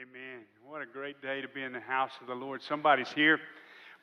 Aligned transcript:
Amen. 0.00 0.44
What 0.66 0.80
a 0.80 0.86
great 0.86 1.20
day 1.20 1.42
to 1.42 1.48
be 1.48 1.62
in 1.62 1.72
the 1.74 1.80
house 1.80 2.12
of 2.22 2.26
the 2.26 2.34
Lord. 2.34 2.62
Somebody's 2.62 3.12
here 3.12 3.38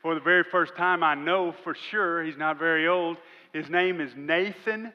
for 0.04 0.14
the 0.14 0.20
very 0.20 0.44
first 0.44 0.76
time. 0.76 1.02
I 1.02 1.16
know 1.16 1.56
for 1.64 1.74
sure 1.74 2.24
he's 2.24 2.38
not 2.38 2.60
very 2.60 2.88
old. 2.88 3.18
His 3.52 3.68
name 3.68 4.00
is 4.00 4.12
Nathan 4.16 4.94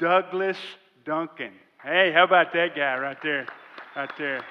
Douglas 0.00 0.56
Duncan. 1.04 1.52
Hey, 1.84 2.10
how 2.12 2.24
about 2.24 2.52
that 2.54 2.74
guy 2.74 2.98
right 2.98 3.18
there? 3.22 3.46
Right 3.94 4.10
there. 4.18 4.44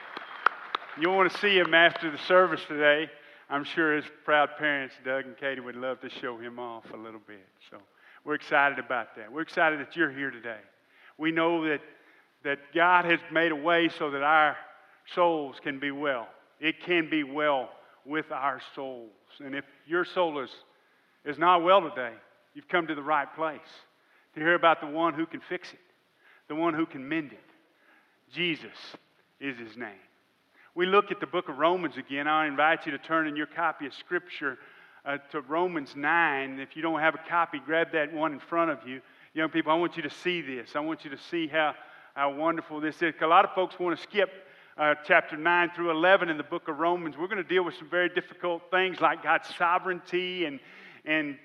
You'll 1.01 1.17
want 1.17 1.33
to 1.33 1.37
see 1.39 1.57
him 1.57 1.73
after 1.73 2.09
the 2.09 2.19
service 2.19 2.61
today. 2.65 3.09
I'm 3.49 3.65
sure 3.65 3.97
his 3.97 4.05
proud 4.23 4.51
parents, 4.57 4.95
Doug 5.03 5.25
and 5.25 5.35
Katie, 5.35 5.59
would 5.59 5.75
love 5.75 5.99
to 5.99 6.09
show 6.09 6.37
him 6.37 6.59
off 6.59 6.85
a 6.93 6.97
little 6.97 7.21
bit. 7.27 7.45
So 7.69 7.77
we're 8.23 8.35
excited 8.35 8.79
about 8.79 9.17
that. 9.17 9.29
We're 9.29 9.41
excited 9.41 9.81
that 9.81 9.97
you're 9.97 10.11
here 10.11 10.31
today. 10.31 10.61
We 11.17 11.33
know 11.33 11.67
that, 11.67 11.81
that 12.45 12.59
God 12.73 13.03
has 13.03 13.19
made 13.33 13.51
a 13.51 13.55
way 13.57 13.89
so 13.89 14.11
that 14.11 14.23
our 14.23 14.55
souls 15.13 15.57
can 15.63 15.79
be 15.79 15.91
well. 15.91 16.27
It 16.59 16.81
can 16.81 17.09
be 17.09 17.23
well 17.23 17.69
with 18.05 18.31
our 18.31 18.61
souls. 18.75 19.11
And 19.39 19.55
if 19.55 19.65
your 19.85 20.05
soul 20.05 20.39
is, 20.39 20.49
is 21.25 21.37
not 21.37 21.63
well 21.63 21.81
today, 21.81 22.13
you've 22.53 22.67
come 22.67 22.87
to 22.87 22.95
the 22.95 23.01
right 23.01 23.33
place 23.35 23.59
to 24.33 24.39
hear 24.39 24.55
about 24.55 24.81
the 24.81 24.87
one 24.87 25.13
who 25.13 25.25
can 25.25 25.41
fix 25.47 25.71
it, 25.73 25.79
the 26.47 26.55
one 26.55 26.73
who 26.73 26.85
can 26.85 27.07
mend 27.07 27.31
it. 27.31 27.39
Jesus 28.33 28.75
is 29.39 29.57
his 29.57 29.77
name. 29.77 29.89
We 30.75 30.85
look 30.85 31.11
at 31.11 31.19
the 31.19 31.27
book 31.27 31.49
of 31.49 31.57
Romans 31.57 31.97
again. 31.97 32.27
I 32.27 32.47
invite 32.47 32.85
you 32.85 32.91
to 32.91 32.97
turn 32.97 33.27
in 33.27 33.35
your 33.35 33.47
copy 33.47 33.85
of 33.85 33.93
Scripture 33.93 34.57
uh, 35.05 35.17
to 35.31 35.41
Romans 35.41 35.95
9. 35.95 36.59
If 36.59 36.75
you 36.75 36.81
don't 36.81 36.99
have 36.99 37.15
a 37.15 37.29
copy, 37.29 37.59
grab 37.65 37.91
that 37.93 38.13
one 38.13 38.33
in 38.33 38.39
front 38.39 38.71
of 38.71 38.87
you. 38.87 39.01
Young 39.33 39.49
people, 39.49 39.71
I 39.71 39.75
want 39.75 39.97
you 39.97 40.03
to 40.03 40.09
see 40.09 40.41
this. 40.41 40.75
I 40.75 40.79
want 40.79 41.03
you 41.03 41.11
to 41.11 41.17
see 41.29 41.47
how, 41.47 41.73
how 42.13 42.33
wonderful 42.33 42.79
this 42.79 43.01
is. 43.01 43.13
A 43.21 43.27
lot 43.27 43.45
of 43.45 43.51
folks 43.53 43.79
want 43.79 43.97
to 43.97 44.03
skip 44.03 44.29
uh, 44.79 44.95
chapter 45.05 45.35
9 45.35 45.71
through 45.75 45.91
11 45.91 46.29
in 46.29 46.37
the 46.37 46.43
book 46.43 46.69
of 46.69 46.79
Romans, 46.79 47.17
we're 47.17 47.27
going 47.27 47.43
to 47.43 47.49
deal 47.49 47.63
with 47.63 47.75
some 47.75 47.89
very 47.89 48.07
difficult 48.07 48.61
things 48.71 49.01
like 49.01 49.21
God's 49.21 49.53
sovereignty 49.57 50.45
and, 50.45 50.61
and 51.03 51.37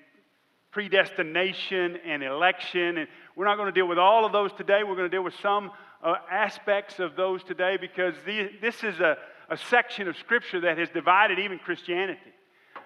predestination 0.71 1.97
and 2.05 2.23
election. 2.23 2.97
And 2.97 3.09
we're 3.35 3.45
not 3.45 3.57
going 3.57 3.67
to 3.67 3.77
deal 3.77 3.89
with 3.89 3.97
all 3.97 4.25
of 4.25 4.31
those 4.31 4.53
today. 4.53 4.83
We're 4.83 4.95
going 4.95 5.09
to 5.09 5.15
deal 5.15 5.23
with 5.23 5.35
some 5.41 5.71
uh, 6.01 6.15
aspects 6.31 6.99
of 6.99 7.17
those 7.17 7.43
today 7.43 7.77
because 7.79 8.13
the, 8.25 8.51
this 8.61 8.85
is 8.85 9.01
a, 9.01 9.17
a 9.49 9.57
section 9.57 10.07
of 10.07 10.15
Scripture 10.15 10.61
that 10.61 10.77
has 10.77 10.87
divided 10.89 11.37
even 11.37 11.59
Christianity 11.59 12.19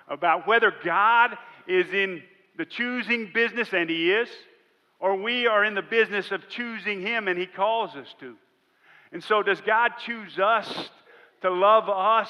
about 0.07 0.47
whether 0.47 0.73
God 0.83 1.37
is 1.67 1.93
in 1.93 2.23
the 2.57 2.65
choosing 2.65 3.29
business, 3.31 3.69
and 3.71 3.87
He 3.87 4.11
is, 4.11 4.29
or 4.99 5.15
we 5.15 5.45
are 5.45 5.63
in 5.63 5.75
the 5.75 5.83
business 5.83 6.31
of 6.31 6.49
choosing 6.49 7.01
Him 7.01 7.27
and 7.27 7.37
He 7.37 7.45
calls 7.45 7.95
us 7.95 8.07
to. 8.21 8.35
And 9.11 9.23
so, 9.23 9.41
does 9.41 9.61
God 9.61 9.91
choose 10.05 10.37
us 10.37 10.89
to 11.41 11.49
love 11.49 11.89
us? 11.89 12.29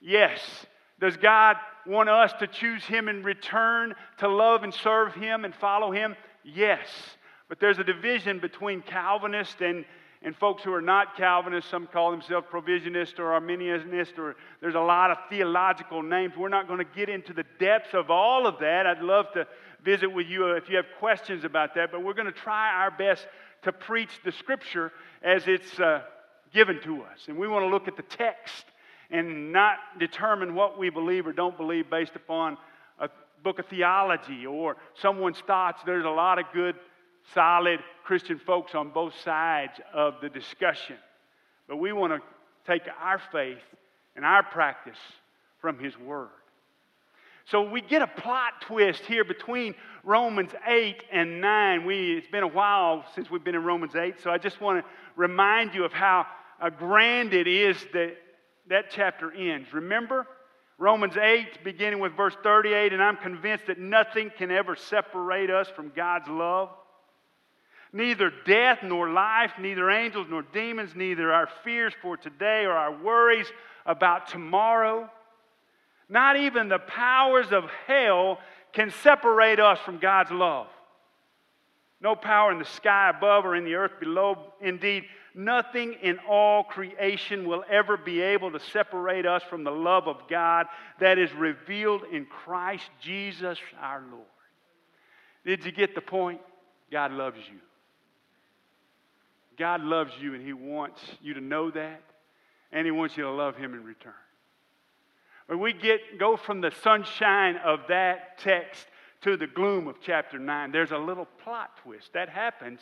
Yes. 0.00 0.40
Does 1.00 1.16
God 1.16 1.56
want 1.86 2.08
us 2.08 2.32
to 2.40 2.46
choose 2.46 2.84
Him 2.84 3.08
in 3.08 3.22
return 3.22 3.94
to 4.18 4.28
love 4.28 4.62
and 4.62 4.72
serve 4.72 5.14
Him 5.14 5.44
and 5.44 5.54
follow 5.54 5.90
Him? 5.90 6.16
Yes. 6.44 6.86
But 7.48 7.60
there's 7.60 7.78
a 7.78 7.84
division 7.84 8.38
between 8.38 8.80
Calvinists 8.80 9.60
and, 9.60 9.84
and 10.22 10.36
folks 10.36 10.62
who 10.62 10.72
are 10.72 10.82
not 10.82 11.16
Calvinists. 11.16 11.70
Some 11.70 11.86
call 11.86 12.12
themselves 12.12 12.46
provisionist 12.50 13.18
or 13.18 13.38
Arminianist, 13.38 14.18
or 14.18 14.36
there's 14.60 14.74
a 14.74 14.80
lot 14.80 15.10
of 15.10 15.18
theological 15.28 16.02
names. 16.02 16.34
We're 16.38 16.48
not 16.48 16.68
going 16.68 16.78
to 16.78 16.94
get 16.96 17.08
into 17.08 17.32
the 17.32 17.44
depths 17.58 17.92
of 17.92 18.10
all 18.10 18.46
of 18.46 18.58
that. 18.60 18.86
I'd 18.86 19.02
love 19.02 19.26
to 19.34 19.46
visit 19.84 20.08
with 20.08 20.26
you 20.28 20.52
if 20.52 20.68
you 20.68 20.76
have 20.76 20.86
questions 20.98 21.44
about 21.44 21.74
that, 21.74 21.90
but 21.90 22.02
we're 22.02 22.14
going 22.14 22.26
to 22.26 22.32
try 22.32 22.70
our 22.74 22.90
best 22.90 23.26
to 23.62 23.72
preach 23.72 24.10
the 24.24 24.32
scripture 24.32 24.92
as 25.22 25.46
it's 25.46 25.78
uh, 25.78 26.02
given 26.52 26.80
to 26.82 27.02
us. 27.02 27.18
And 27.28 27.36
we 27.36 27.48
want 27.48 27.64
to 27.64 27.68
look 27.68 27.88
at 27.88 27.96
the 27.96 28.02
text 28.02 28.64
and 29.10 29.52
not 29.52 29.76
determine 29.98 30.54
what 30.54 30.78
we 30.78 30.90
believe 30.90 31.26
or 31.26 31.32
don't 31.32 31.56
believe 31.56 31.90
based 31.90 32.16
upon 32.16 32.56
a 32.98 33.08
book 33.42 33.58
of 33.58 33.66
theology 33.66 34.46
or 34.46 34.76
someone's 34.94 35.40
thoughts. 35.46 35.82
There's 35.84 36.04
a 36.04 36.10
lot 36.10 36.38
of 36.38 36.46
good, 36.52 36.76
solid 37.34 37.80
Christian 38.04 38.38
folks 38.38 38.74
on 38.74 38.90
both 38.90 39.14
sides 39.20 39.80
of 39.92 40.14
the 40.22 40.28
discussion. 40.28 40.96
But 41.68 41.76
we 41.76 41.92
want 41.92 42.12
to 42.12 42.20
take 42.70 42.82
our 43.00 43.20
faith 43.32 43.58
and 44.16 44.24
our 44.24 44.42
practice 44.42 44.98
from 45.60 45.78
His 45.78 45.96
Word. 45.98 46.28
So 47.50 47.62
we 47.62 47.80
get 47.80 48.00
a 48.00 48.06
plot 48.06 48.60
twist 48.60 49.04
here 49.04 49.24
between 49.24 49.74
Romans 50.04 50.52
8 50.68 51.02
and 51.10 51.40
9. 51.40 51.84
We, 51.84 52.16
it's 52.16 52.28
been 52.28 52.44
a 52.44 52.48
while 52.48 53.04
since 53.16 53.28
we've 53.28 53.42
been 53.42 53.56
in 53.56 53.64
Romans 53.64 53.96
8, 53.96 54.20
so 54.22 54.30
I 54.30 54.38
just 54.38 54.60
want 54.60 54.84
to 54.84 54.90
remind 55.16 55.74
you 55.74 55.84
of 55.84 55.92
how 55.92 56.26
uh, 56.60 56.70
grand 56.70 57.34
it 57.34 57.48
is 57.48 57.76
that 57.92 58.16
that 58.68 58.92
chapter 58.92 59.32
ends. 59.32 59.72
Remember? 59.72 60.28
Romans 60.78 61.16
8, 61.16 61.64
beginning 61.64 61.98
with 61.98 62.16
verse 62.16 62.36
38, 62.40 62.92
and 62.92 63.02
I'm 63.02 63.16
convinced 63.16 63.66
that 63.66 63.78
nothing 63.78 64.30
can 64.38 64.52
ever 64.52 64.76
separate 64.76 65.50
us 65.50 65.68
from 65.68 65.90
God's 65.94 66.28
love. 66.28 66.70
Neither 67.92 68.32
death 68.46 68.78
nor 68.84 69.10
life, 69.10 69.50
neither 69.58 69.90
angels 69.90 70.28
nor 70.30 70.42
demons, 70.42 70.94
neither 70.94 71.32
our 71.32 71.48
fears 71.64 71.92
for 72.00 72.16
today 72.16 72.64
or 72.64 72.72
our 72.72 72.96
worries 73.02 73.48
about 73.86 74.28
tomorrow 74.28 75.10
not 76.10 76.36
even 76.36 76.68
the 76.68 76.80
powers 76.80 77.52
of 77.52 77.64
hell 77.86 78.38
can 78.72 78.90
separate 79.02 79.60
us 79.60 79.78
from 79.84 79.98
God's 79.98 80.32
love. 80.32 80.66
No 82.00 82.16
power 82.16 82.50
in 82.50 82.58
the 82.58 82.64
sky 82.64 83.10
above 83.10 83.44
or 83.44 83.54
in 83.54 83.64
the 83.64 83.74
earth 83.74 84.00
below. 84.00 84.52
Indeed, 84.60 85.04
nothing 85.34 85.94
in 86.02 86.18
all 86.28 86.64
creation 86.64 87.46
will 87.46 87.62
ever 87.70 87.96
be 87.96 88.20
able 88.20 88.50
to 88.52 88.60
separate 88.60 89.26
us 89.26 89.42
from 89.48 89.64
the 89.64 89.70
love 89.70 90.08
of 90.08 90.16
God 90.28 90.66
that 90.98 91.18
is 91.18 91.32
revealed 91.32 92.02
in 92.10 92.26
Christ 92.26 92.88
Jesus 93.00 93.58
our 93.80 94.02
Lord. 94.10 94.24
Did 95.44 95.64
you 95.64 95.72
get 95.72 95.94
the 95.94 96.00
point? 96.00 96.40
God 96.90 97.12
loves 97.12 97.38
you. 97.38 97.60
God 99.58 99.82
loves 99.82 100.12
you, 100.18 100.34
and 100.34 100.44
He 100.44 100.54
wants 100.54 101.00
you 101.20 101.34
to 101.34 101.40
know 101.40 101.70
that, 101.70 102.02
and 102.72 102.86
He 102.86 102.90
wants 102.90 103.16
you 103.16 103.24
to 103.24 103.30
love 103.30 103.56
Him 103.56 103.74
in 103.74 103.84
return. 103.84 104.12
We 105.56 105.72
get, 105.72 106.18
go 106.18 106.36
from 106.36 106.60
the 106.60 106.70
sunshine 106.82 107.56
of 107.56 107.80
that 107.88 108.38
text 108.38 108.86
to 109.22 109.36
the 109.36 109.46
gloom 109.46 109.86
of 109.88 109.96
chapter 110.00 110.38
9, 110.38 110.72
there's 110.72 110.92
a 110.92 110.98
little 110.98 111.26
plot 111.42 111.76
twist. 111.82 112.12
That 112.14 112.28
happens 112.28 112.80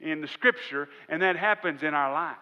in 0.00 0.20
the 0.20 0.26
scripture, 0.26 0.88
and 1.08 1.22
that 1.22 1.36
happens 1.36 1.82
in 1.82 1.94
our 1.94 2.12
lives. 2.12 2.38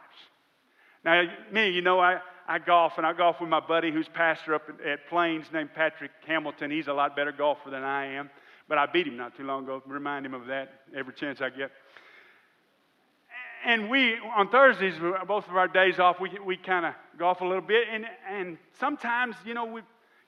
Now, 1.04 1.24
me, 1.50 1.68
you 1.68 1.82
know, 1.82 2.00
I, 2.00 2.20
I 2.48 2.58
golf, 2.58 2.94
and 2.96 3.06
I 3.06 3.12
golf 3.12 3.40
with 3.40 3.50
my 3.50 3.60
buddy 3.60 3.90
who's 3.90 4.08
pastor 4.08 4.54
up 4.54 4.62
at 4.86 5.08
Plains 5.08 5.46
named 5.52 5.74
Patrick 5.74 6.12
Hamilton. 6.26 6.70
He's 6.70 6.88
a 6.88 6.92
lot 6.92 7.14
better 7.14 7.32
golfer 7.32 7.70
than 7.70 7.82
I 7.82 8.06
am, 8.06 8.30
but 8.68 8.78
I 8.78 8.86
beat 8.86 9.06
him 9.06 9.16
not 9.16 9.36
too 9.36 9.44
long 9.44 9.64
ago. 9.64 9.82
Remind 9.86 10.24
him 10.24 10.34
of 10.34 10.46
that 10.46 10.82
every 10.96 11.12
chance 11.12 11.40
I 11.40 11.50
get 11.50 11.70
and 13.64 13.88
we, 13.88 14.16
on 14.36 14.48
Thursdays, 14.48 14.94
both 15.26 15.48
of 15.48 15.56
our 15.56 15.68
days 15.68 15.98
off, 15.98 16.20
we, 16.20 16.30
we 16.44 16.56
kind 16.56 16.86
of 16.86 16.94
golf 17.18 17.40
a 17.40 17.44
little 17.44 17.62
bit. 17.62 17.86
And, 17.90 18.06
and 18.28 18.58
sometimes, 18.78 19.36
you 19.44 19.54
know, 19.54 19.64
we, 19.66 19.82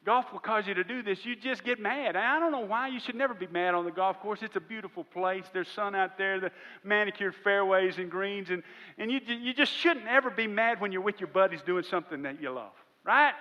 golf 0.05 0.33
will 0.33 0.41
cause 0.41 0.67
you 0.67 0.75
to 0.75 0.85
do 0.85 1.03
this. 1.03 1.25
You 1.25 1.35
just 1.35 1.65
get 1.65 1.81
mad. 1.81 2.17
I 2.17 2.39
don't 2.39 2.53
know 2.53 2.61
why. 2.61 2.89
You 2.89 3.01
should 3.01 3.15
never 3.15 3.35
be 3.35 3.47
mad 3.47 3.75
on 3.75 3.85
the 3.85 3.91
golf 3.91 4.21
course. 4.21 4.41
It's 4.43 4.57
a 4.57 4.61
beautiful 4.61 5.05
place. 5.05 5.45
There's 5.53 5.69
sun 5.69 5.95
out 5.95 6.19
there, 6.19 6.39
the 6.41 6.51
manicured 6.83 7.35
fairways 7.43 7.99
and 7.99 8.11
greens. 8.11 8.51
And, 8.51 8.63
and 8.99 9.11
you, 9.11 9.21
you 9.27 9.55
just 9.55 9.73
shouldn't 9.73 10.07
ever 10.07 10.31
be 10.31 10.47
mad 10.47 10.81
when 10.81 10.93
you're 10.93 11.03
with 11.03 11.21
your 11.21 11.29
buddies 11.29 11.61
doing 11.63 11.85
something 11.85 12.23
that 12.23 12.41
you 12.41 12.51
love, 12.51 12.73
right? 13.05 13.35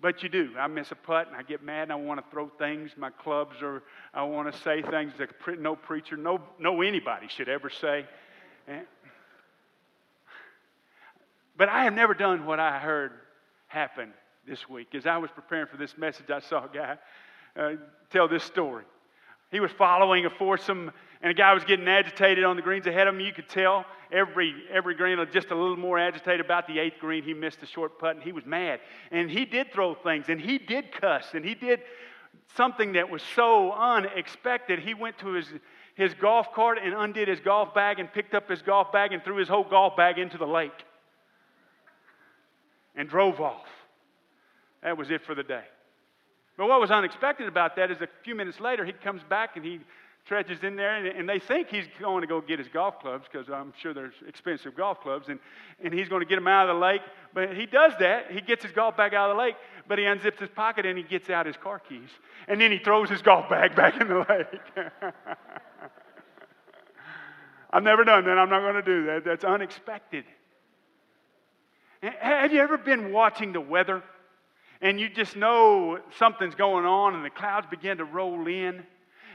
But 0.00 0.22
you 0.22 0.28
do. 0.28 0.50
I 0.58 0.68
miss 0.68 0.90
a 0.92 0.96
putt 0.96 1.26
and 1.26 1.36
I 1.36 1.42
get 1.42 1.62
mad 1.62 1.84
and 1.84 1.92
I 1.92 1.96
want 1.96 2.24
to 2.24 2.30
throw 2.30 2.48
things, 2.48 2.92
my 2.96 3.10
clubs, 3.10 3.56
or 3.62 3.82
I 4.14 4.22
want 4.22 4.52
to 4.52 4.58
say 4.60 4.80
things 4.82 5.12
that 5.18 5.30
no 5.58 5.76
preacher, 5.76 6.16
no, 6.16 6.40
no 6.58 6.82
anybody 6.82 7.28
should 7.28 7.48
ever 7.48 7.68
say. 7.68 8.06
But 11.56 11.68
I 11.68 11.84
have 11.84 11.92
never 11.92 12.14
done 12.14 12.46
what 12.46 12.60
I 12.60 12.78
heard 12.78 13.12
happen 13.66 14.12
this 14.46 14.68
week. 14.68 14.94
As 14.94 15.06
I 15.06 15.18
was 15.18 15.30
preparing 15.30 15.66
for 15.66 15.76
this 15.76 15.98
message, 15.98 16.30
I 16.30 16.40
saw 16.40 16.64
a 16.64 16.68
guy 16.72 16.98
uh, 17.56 17.72
tell 18.10 18.28
this 18.28 18.44
story. 18.44 18.84
He 19.50 19.60
was 19.60 19.72
following 19.72 20.26
a 20.26 20.30
foursome, 20.30 20.92
and 21.22 21.30
a 21.30 21.34
guy 21.34 21.54
was 21.54 21.64
getting 21.64 21.88
agitated 21.88 22.44
on 22.44 22.56
the 22.56 22.62
greens 22.62 22.86
ahead 22.86 23.08
of 23.08 23.14
him. 23.14 23.20
You 23.20 23.32
could 23.32 23.48
tell 23.48 23.86
every, 24.12 24.54
every 24.70 24.94
green 24.94 25.18
just 25.32 25.50
a 25.50 25.54
little 25.54 25.76
more 25.76 25.98
agitated. 25.98 26.40
About 26.40 26.66
the 26.66 26.78
eighth 26.78 26.98
green, 27.00 27.24
he 27.24 27.34
missed 27.34 27.62
a 27.62 27.66
short 27.66 27.98
putt, 27.98 28.14
and 28.14 28.22
he 28.22 28.32
was 28.32 28.44
mad. 28.46 28.80
And 29.10 29.30
he 29.30 29.44
did 29.44 29.72
throw 29.72 29.94
things, 29.94 30.26
and 30.28 30.40
he 30.40 30.58
did 30.58 30.92
cuss, 30.92 31.30
and 31.34 31.44
he 31.44 31.54
did 31.54 31.80
something 32.54 32.92
that 32.92 33.10
was 33.10 33.22
so 33.34 33.72
unexpected. 33.72 34.78
He 34.78 34.94
went 34.94 35.18
to 35.18 35.32
his 35.32 35.46
his 35.98 36.14
golf 36.14 36.52
cart 36.54 36.78
and 36.80 36.94
undid 36.94 37.26
his 37.26 37.40
golf 37.40 37.74
bag 37.74 37.98
and 37.98 38.10
picked 38.10 38.32
up 38.32 38.48
his 38.48 38.62
golf 38.62 38.92
bag 38.92 39.12
and 39.12 39.22
threw 39.24 39.36
his 39.36 39.48
whole 39.48 39.64
golf 39.64 39.96
bag 39.96 40.16
into 40.16 40.38
the 40.38 40.46
lake 40.46 40.70
and 42.94 43.08
drove 43.08 43.40
off. 43.40 43.66
That 44.84 44.96
was 44.96 45.10
it 45.10 45.24
for 45.26 45.34
the 45.34 45.42
day. 45.42 45.64
But 46.56 46.68
what 46.68 46.80
was 46.80 46.92
unexpected 46.92 47.48
about 47.48 47.74
that 47.76 47.90
is 47.90 48.00
a 48.00 48.08
few 48.22 48.36
minutes 48.36 48.60
later, 48.60 48.84
he 48.84 48.92
comes 48.92 49.22
back 49.28 49.56
and 49.56 49.64
he 49.64 49.80
trudges 50.24 50.62
in 50.62 50.76
there, 50.76 50.96
and, 50.96 51.06
and 51.08 51.28
they 51.28 51.40
think 51.40 51.68
he's 51.68 51.86
going 51.98 52.20
to 52.20 52.28
go 52.28 52.40
get 52.40 52.60
his 52.60 52.68
golf 52.68 53.00
clubs 53.00 53.26
because 53.30 53.48
I'm 53.48 53.72
sure 53.80 53.92
there's 53.92 54.14
expensive 54.28 54.76
golf 54.76 55.00
clubs, 55.00 55.28
and, 55.28 55.40
and 55.82 55.92
he's 55.92 56.08
going 56.08 56.20
to 56.20 56.28
get 56.28 56.36
them 56.36 56.46
out 56.46 56.68
of 56.68 56.76
the 56.76 56.80
lake. 56.80 57.00
But 57.34 57.56
he 57.56 57.66
does 57.66 57.92
that. 57.98 58.30
He 58.30 58.40
gets 58.40 58.62
his 58.62 58.70
golf 58.70 58.96
bag 58.96 59.14
out 59.14 59.30
of 59.30 59.36
the 59.36 59.42
lake, 59.42 59.56
but 59.88 59.98
he 59.98 60.04
unzips 60.04 60.38
his 60.38 60.50
pocket 60.50 60.86
and 60.86 60.96
he 60.96 61.02
gets 61.02 61.28
out 61.28 61.46
his 61.46 61.56
car 61.56 61.80
keys. 61.80 62.10
And 62.46 62.60
then 62.60 62.70
he 62.70 62.78
throws 62.78 63.10
his 63.10 63.20
golf 63.20 63.48
bag 63.48 63.74
back 63.74 64.00
in 64.00 64.06
the 64.06 64.18
lake. 64.28 65.14
I've 67.70 67.82
never 67.82 68.04
done 68.04 68.24
that. 68.24 68.38
I'm 68.38 68.48
not 68.48 68.60
going 68.60 68.74
to 68.74 68.82
do 68.82 69.06
that. 69.06 69.24
That's 69.24 69.44
unexpected. 69.44 70.24
Have 72.02 72.52
you 72.52 72.60
ever 72.60 72.78
been 72.78 73.12
watching 73.12 73.52
the 73.52 73.60
weather 73.60 74.02
and 74.80 75.00
you 75.00 75.08
just 75.08 75.36
know 75.36 75.98
something's 76.18 76.54
going 76.54 76.84
on 76.84 77.14
and 77.14 77.24
the 77.24 77.30
clouds 77.30 77.66
begin 77.70 77.98
to 77.98 78.04
roll 78.04 78.46
in? 78.46 78.84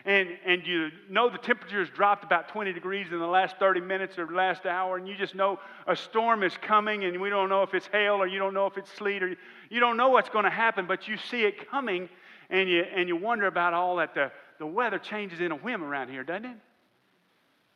and, 0.06 0.30
and 0.45 0.68
you 0.68 0.89
know 1.09 1.30
the 1.30 1.38
temperature 1.38 1.80
has 1.80 1.89
dropped 1.89 2.24
about 2.24 2.50
20 2.50 2.74
degrees 2.74 3.07
in 3.12 3.19
the 3.19 3.27
last 3.27 3.57
30 3.57 3.81
minutes 3.81 4.18
or 4.18 4.27
last 4.27 4.65
hour, 4.65 4.97
and 4.97 5.07
you 5.07 5.15
just 5.15 5.33
know 5.33 5.59
a 5.88 5.95
storm 5.95 6.44
is 6.44 6.53
coming, 6.62 7.06
and 7.06 7.21
we 7.21 7.30
don't 7.30 7.50
know 7.50 7.63
if 7.63 7.74
it's 7.74 7.88
hail 7.88 8.15
or 8.15 8.27
you 8.27 8.38
don't 8.38 8.53
know 8.53 8.65
if 8.65 8.77
it's 8.77 8.91
sleet 8.91 9.24
or 9.24 9.35
you 9.69 9.80
don't 9.80 9.95
know 9.95 10.09
what's 10.09 10.30
going 10.30 10.44
to 10.44 10.51
happen, 10.51 10.85
but 10.88 11.07
you 11.07 11.15
see 11.18 11.44
it 11.44 11.69
coming, 11.69 12.09
and 12.50 12.69
you, 12.69 12.81
and 12.81 13.07
you 13.07 13.15
wonder 13.15 13.47
about 13.47 13.74
all 13.74 13.95
that. 13.97 14.13
The, 14.13 14.31
the 14.59 14.68
weather 14.68 15.00
changes 15.00 15.39
in 15.39 15.51
a 15.51 15.56
whim 15.56 15.83
around 15.83 16.09
here, 16.09 16.24
doesn't 16.24 16.45
it? 16.45 16.57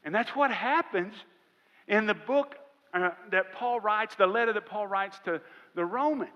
And 0.07 0.15
that's 0.15 0.33
what 0.33 0.51
happens 0.51 1.13
in 1.85 2.05
the 2.05 2.13
book 2.13 2.55
uh, 2.93 3.09
that 3.29 3.51
Paul 3.51 3.81
writes, 3.81 4.15
the 4.15 4.25
letter 4.25 4.53
that 4.53 4.65
Paul 4.65 4.87
writes 4.87 5.19
to 5.25 5.41
the 5.75 5.83
Romans. 5.83 6.29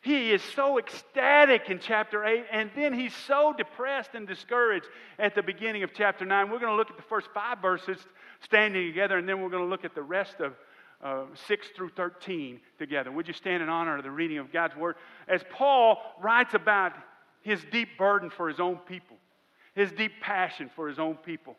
He 0.00 0.30
is 0.30 0.40
so 0.54 0.78
ecstatic 0.78 1.70
in 1.70 1.80
chapter 1.80 2.24
8, 2.24 2.44
and 2.52 2.70
then 2.76 2.92
he's 2.92 3.16
so 3.26 3.52
depressed 3.52 4.10
and 4.14 4.28
discouraged 4.28 4.86
at 5.18 5.34
the 5.34 5.42
beginning 5.42 5.82
of 5.82 5.90
chapter 5.92 6.24
9. 6.24 6.50
We're 6.52 6.60
going 6.60 6.70
to 6.70 6.76
look 6.76 6.88
at 6.88 6.96
the 6.96 7.02
first 7.02 7.26
five 7.34 7.58
verses 7.60 7.98
standing 8.42 8.86
together, 8.86 9.18
and 9.18 9.28
then 9.28 9.42
we're 9.42 9.50
going 9.50 9.64
to 9.64 9.68
look 9.68 9.84
at 9.84 9.96
the 9.96 10.02
rest 10.02 10.36
of 10.38 10.54
uh, 11.02 11.24
6 11.48 11.66
through 11.74 11.90
13 11.96 12.60
together. 12.78 13.10
Would 13.10 13.26
you 13.26 13.34
stand 13.34 13.60
in 13.60 13.68
honor 13.68 13.96
of 13.96 14.04
the 14.04 14.10
reading 14.12 14.38
of 14.38 14.52
God's 14.52 14.76
word? 14.76 14.94
As 15.26 15.42
Paul 15.50 15.98
writes 16.22 16.54
about 16.54 16.92
his 17.42 17.60
deep 17.72 17.98
burden 17.98 18.30
for 18.30 18.46
his 18.46 18.60
own 18.60 18.76
people, 18.86 19.16
his 19.74 19.90
deep 19.90 20.12
passion 20.20 20.70
for 20.76 20.86
his 20.86 21.00
own 21.00 21.16
people. 21.16 21.56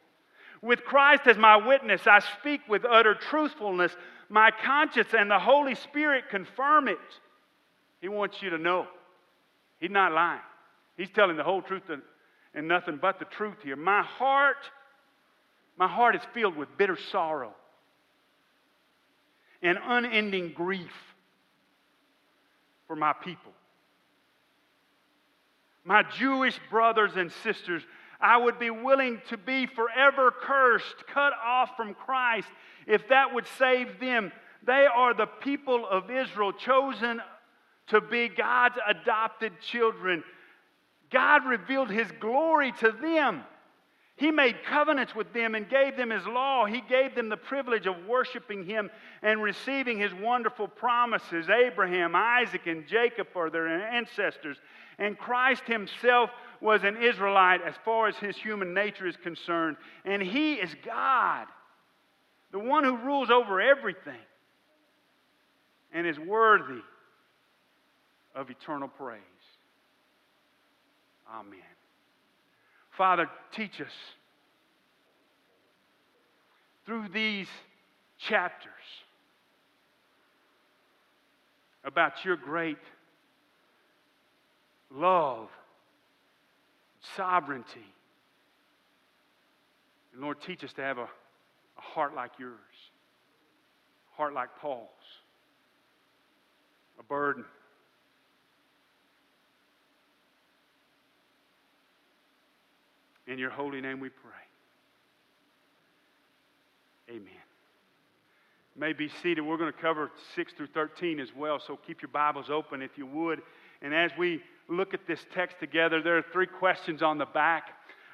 With 0.62 0.84
Christ 0.84 1.22
as 1.26 1.38
my 1.38 1.56
witness, 1.58 2.02
I 2.06 2.20
speak 2.20 2.62
with 2.68 2.84
utter 2.86 3.16
truthfulness. 3.16 3.96
My 4.28 4.52
conscience 4.52 5.10
and 5.18 5.32
the 5.32 5.40
Holy 5.40 5.76
Spirit 5.76 6.26
confirm 6.30 6.88
it. 6.88 6.98
He 8.02 8.10
wants 8.10 8.42
you 8.42 8.50
to 8.52 8.58
know. 8.58 8.88
He's 9.80 9.90
not 9.90 10.12
lying. 10.12 10.42
He's 10.98 11.10
telling 11.10 11.38
the 11.38 11.44
whole 11.44 11.62
truth 11.62 11.84
and 12.54 12.68
nothing 12.68 13.00
but 13.02 13.20
the 13.20 13.26
truth 13.26 13.58
here. 13.64 13.78
My 13.78 14.02
heart, 14.02 14.70
my 15.78 15.88
heart 15.88 16.16
is 16.16 16.22
filled 16.34 16.58
with 16.58 16.68
bitter 16.78 16.98
sorrow 17.12 17.54
and 19.62 19.78
unending 19.82 20.52
grief 20.54 20.92
for 22.88 22.96
my 22.96 23.14
people. 23.14 23.52
My 25.86 26.04
Jewish 26.04 26.60
brothers 26.70 27.12
and 27.16 27.32
sisters, 27.44 27.84
I 28.20 28.38
would 28.38 28.60
be 28.60 28.70
willing 28.70 29.22
to 29.30 29.38
be 29.38 29.66
forever 29.66 30.32
cursed, 30.32 31.08
cut 31.08 31.34
off 31.44 31.76
from 31.78 31.94
Christ, 31.94 32.48
if 32.86 33.08
that 33.10 33.34
would 33.34 33.48
save 33.58 34.00
them. 34.00 34.32
They 34.66 34.86
are 34.86 35.14
the 35.14 35.26
people 35.26 35.88
of 35.88 36.12
Israel, 36.12 36.52
chosen 36.52 37.22
to 37.88 38.02
be 38.02 38.28
God's 38.28 38.78
adopted 38.88 39.54
children. 39.62 40.24
God 41.10 41.46
revealed 41.46 41.90
his 41.90 42.12
glory 42.20 42.72
to 42.80 42.92
them. 42.92 43.44
He 44.20 44.32
made 44.32 44.66
covenants 44.66 45.16
with 45.16 45.32
them 45.32 45.56
and 45.56 45.70
gave 45.70 45.96
them 45.96 46.10
his 46.10 46.28
law. 46.28 46.66
He 46.66 46.82
gave 46.82 47.16
them 47.16 47.30
the 47.30 47.38
privilege 47.38 47.88
of 47.88 48.06
worshiping 48.06 48.66
him 48.66 48.92
and 49.22 49.42
receiving 49.42 49.98
his 49.98 50.14
wonderful 50.14 50.68
promises. 50.68 51.48
Abraham, 51.50 52.14
Isaac, 52.16 52.68
and 52.68 52.86
Jacob 52.86 53.28
are 53.34 53.50
their 53.50 53.68
ancestors. 53.68 54.58
And 55.00 55.18
Christ 55.18 55.64
himself 55.66 56.30
was 56.62 56.84
an 56.84 57.02
Israelite 57.02 57.62
as 57.66 57.74
far 57.86 58.08
as 58.08 58.18
his 58.18 58.36
human 58.36 58.74
nature 58.74 59.08
is 59.08 59.16
concerned. 59.16 59.78
And 60.04 60.22
he 60.22 60.56
is 60.56 60.76
God, 60.86 61.48
the 62.52 62.60
one 62.60 62.84
who 62.84 62.98
rules 62.98 63.30
over 63.32 63.62
everything 63.62 64.14
and 65.94 66.06
is 66.06 66.20
worthy 66.20 66.82
of 68.36 68.50
eternal 68.50 68.90
praise. 68.90 69.22
Amen. 71.34 71.60
Father, 72.98 73.28
teach 73.54 73.80
us 73.80 73.94
through 76.86 77.08
these 77.14 77.48
chapters 78.18 78.74
about 81.86 82.26
your 82.26 82.36
great 82.36 82.78
love, 84.94 85.50
sovereignty. 87.16 87.86
And 90.14 90.22
Lord, 90.22 90.42
teach 90.42 90.64
us 90.64 90.74
to 90.74 90.82
have 90.82 90.98
a, 90.98 91.04
a 91.04 91.82
heart 91.82 92.16
like 92.16 92.32
yours, 92.40 92.54
a 94.14 94.18
heart 94.18 94.34
like 94.34 94.50
Paul's, 94.60 94.90
a 97.00 97.04
burden 97.04 97.46
In 103.30 103.38
your 103.38 103.52
holy 103.52 103.80
name 103.80 104.00
we 104.00 104.10
pray. 104.10 104.32
Amen. 107.10 107.28
You 108.76 108.82
may 108.82 108.94
be 108.94 109.08
seated. 109.22 109.42
We're 109.42 109.58
going 109.58 109.72
to 109.72 109.80
cover 109.80 110.10
6 110.36 110.54
through 110.54 110.68
13 110.68 111.20
as 111.20 111.30
well, 111.36 111.60
so 111.60 111.78
keep 111.78 112.02
your 112.02 112.10
Bibles 112.10 112.50
open 112.50 112.82
if 112.82 112.98
you 112.98 113.06
would. 113.06 113.44
And 113.84 113.94
as 113.94 114.10
we 114.18 114.42
look 114.70 114.94
at 114.94 115.08
this 115.08 115.26
text 115.34 115.58
together, 115.60 116.02
there 116.02 116.18
are 116.18 116.26
three 116.32 116.46
questions 116.46 117.02
on 117.02 117.18
the 117.18 117.26
back 117.26 117.72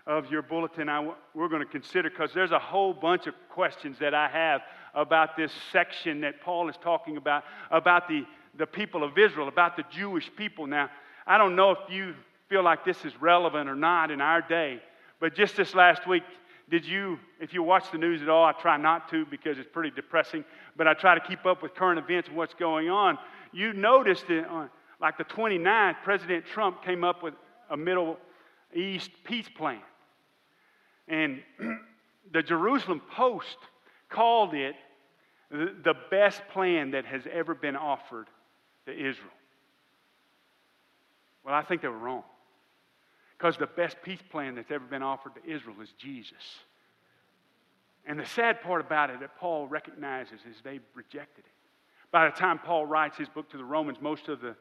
of 0.08 0.30
your 0.30 0.42
bulletin 0.42 0.88
I, 0.88 1.12
we're 1.34 1.50
going 1.50 1.64
to 1.64 1.72
consider 1.72 2.10
because 2.10 2.32
there's 2.34 2.52
a 2.52 2.60
whole 2.60 2.94
bunch 2.94 3.28
of 3.28 3.34
questions 3.50 3.98
that 4.00 4.14
I 4.14 4.28
have 4.28 4.62
about 4.94 5.36
this 5.36 5.52
section 5.72 6.22
that 6.22 6.42
Paul 6.42 6.70
is 6.70 6.76
talking 6.82 7.18
about, 7.18 7.44
about 7.72 8.08
the, 8.08 8.24
the 8.58 8.68
people 8.68 9.04
of 9.04 9.18
Israel, 9.18 9.48
about 9.48 9.76
the 9.76 9.84
Jewish 9.92 10.30
people. 10.38 10.68
Now, 10.68 10.90
I 11.28 11.38
don't 11.38 11.56
know 11.56 11.72
if 11.72 11.80
you 11.90 12.14
feel 12.50 12.64
like 12.64 12.86
this 12.86 13.04
is 13.04 13.20
relevant 13.20 13.68
or 13.68 13.76
not 13.76 14.12
in 14.12 14.22
our 14.22 14.42
day, 14.42 14.80
but 15.20 15.36
just 15.36 15.58
this 15.58 15.74
last 15.74 16.08
week, 16.08 16.24
did 16.70 16.86
you, 16.86 17.20
if 17.40 17.54
you 17.54 17.64
watch 17.64 17.92
the 17.92 17.98
news 17.98 18.22
at 18.22 18.30
all, 18.30 18.46
I 18.46 18.54
try 18.54 18.78
not 18.78 19.10
to 19.10 19.26
because 19.26 19.58
it's 19.58 19.70
pretty 19.72 19.92
depressing, 19.92 20.46
but 20.78 20.88
I 20.88 20.94
try 20.94 21.16
to 21.16 21.22
keep 21.22 21.46
up 21.46 21.62
with 21.62 21.76
current 21.76 22.00
events 22.00 22.28
and 22.28 22.38
what's 22.38 22.54
going 22.54 22.90
on. 22.90 23.18
You 23.52 23.74
noticed 23.74 24.30
it 24.30 24.46
on 24.48 24.66
uh, 24.66 24.68
like 25.00 25.18
the 25.18 25.26
29th, 25.26 25.96
President 26.04 26.46
Trump 26.46 26.84
came 26.84 27.04
up 27.04 27.24
with 27.24 27.34
a 27.70 27.78
Middle 27.78 28.18
East 28.74 29.12
peace 29.24 29.50
plan. 29.50 29.82
And 31.08 31.42
the 32.32 32.42
Jerusalem 32.42 33.02
Post 33.12 33.58
called 34.10 34.54
it 34.54 34.76
the 35.50 35.94
best 36.10 36.42
plan 36.52 36.92
that 36.92 37.06
has 37.06 37.22
ever 37.32 37.54
been 37.54 37.76
offered 37.76 38.28
to 38.86 38.92
Israel. 38.92 39.32
Well, 41.44 41.54
I 41.54 41.62
think 41.62 41.82
they 41.82 41.88
were 41.88 41.98
wrong. 41.98 42.24
Because 43.38 43.58
the 43.58 43.68
best 43.68 43.98
peace 44.02 44.22
plan 44.32 44.56
that's 44.56 44.72
ever 44.72 44.86
been 44.86 45.04
offered 45.04 45.36
to 45.36 45.50
Israel 45.50 45.76
is 45.82 45.90
Jesus. 46.00 46.60
And 48.08 48.20
the 48.20 48.26
sad 48.26 48.62
part 48.62 48.82
about 48.82 49.10
it 49.10 49.20
that 49.20 49.38
Paul 49.38 49.68
recognizes 49.68 50.40
is 50.50 50.58
they 50.64 50.80
rejected 50.94 51.46
it. 51.46 51.52
By 52.12 52.30
the 52.30 52.36
time 52.36 52.60
Paul 52.60 52.86
writes 52.86 53.18
his 53.18 53.28
book 53.28 53.50
to 53.50 53.58
the 53.58 53.64
Romans, 53.64 53.98
most 54.02 54.30
of 54.30 54.42
the 54.42 54.56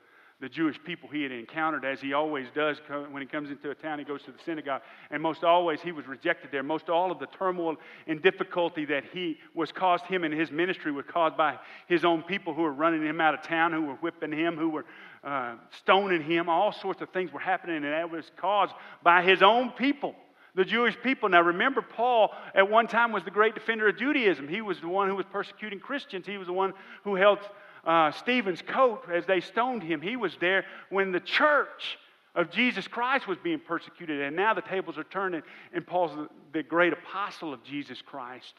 the 0.45 0.51
Jewish 0.51 0.79
people 0.85 1.09
he 1.09 1.23
had 1.23 1.33
encountered, 1.33 1.87
as 1.87 2.03
he 2.03 2.13
always 2.13 2.47
does 2.55 2.77
when 3.11 3.23
he 3.23 3.27
comes 3.27 3.49
into 3.49 3.71
a 3.71 3.75
town, 3.75 3.99
he 3.99 4.05
goes 4.05 4.23
to 4.25 4.31
the 4.31 4.39
synagogue. 4.45 4.83
And 5.11 5.23
most 5.23 5.43
always, 5.43 5.81
he 5.81 5.91
was 5.91 6.07
rejected 6.07 6.51
there. 6.53 6.63
Most 6.63 6.91
all 6.91 7.11
of 7.11 7.19
the 7.19 7.29
turmoil 7.29 7.77
and 8.07 8.21
difficulty 8.21 8.85
that 8.85 9.05
he 9.11 9.39
was 9.55 9.73
caused 9.73 10.05
him 10.05 10.23
in 10.23 10.33
his 10.33 10.51
ministry 10.51 10.93
was 10.93 11.07
caused 11.09 11.39
by 11.39 11.59
his 11.87 12.05
own 12.05 12.23
people 12.23 12.53
who 12.53 12.61
were 12.61 12.75
running 12.75 13.03
him 13.03 13.23
out 13.23 13.33
of 13.33 13.41
town, 13.41 13.73
who 13.73 13.87
were 13.87 13.95
whipping 13.95 14.33
him, 14.33 14.59
who 14.59 14.69
were 14.69 14.85
uh, 15.25 15.55
stoning 15.79 16.23
him. 16.23 16.51
All 16.51 16.73
sorts 16.73 17.01
of 17.01 17.09
things 17.09 17.33
were 17.33 17.41
happening, 17.41 17.77
and 17.77 17.87
that 17.87 18.11
was 18.11 18.31
caused 18.37 18.75
by 19.03 19.23
his 19.23 19.41
own 19.41 19.71
people 19.71 20.15
the 20.55 20.65
Jewish 20.67 20.95
people. 21.03 21.31
Now, 21.31 21.41
remember, 21.41 21.81
Paul 21.81 22.33
at 22.55 22.71
one 22.71 22.87
time 22.87 23.13
was 23.13 23.25
the 23.25 23.31
great 23.31 23.55
defender 23.55 23.89
of 23.89 23.97
Judaism. 23.97 24.47
He 24.47 24.61
was 24.61 24.79
the 24.79 24.89
one 24.89 25.09
who 25.09 25.17
was 25.17 25.27
persecuting 25.33 25.81
Christians, 25.81 26.27
he 26.27 26.37
was 26.37 26.49
the 26.49 26.53
one 26.53 26.75
who 27.03 27.15
held 27.15 27.39
uh, 27.87 28.13
Stephen's 28.13 28.63
coat 28.63 29.03
as 29.13 29.27
they 29.27 29.41
stoned 29.41 29.83
him. 29.83 30.01
He 30.01 30.17
was 30.17 30.37
there 30.41 30.65
when 30.91 31.13
the 31.13 31.21
church 31.21 31.99
of 32.35 32.51
Jesus 32.51 32.89
Christ 32.89 33.29
was 33.29 33.39
being 33.39 33.61
persecuted. 33.61 34.21
And 34.21 34.35
now 34.35 34.55
the 34.55 34.63
tables 34.63 34.99
are 34.99 35.05
turning, 35.05 35.43
and 35.73 35.87
Paul's 35.87 36.17
the, 36.17 36.29
the 36.53 36.63
great 36.63 36.93
apostle 36.93 37.53
of 37.53 37.63
Jesus 37.63 38.03
Christ 38.03 38.55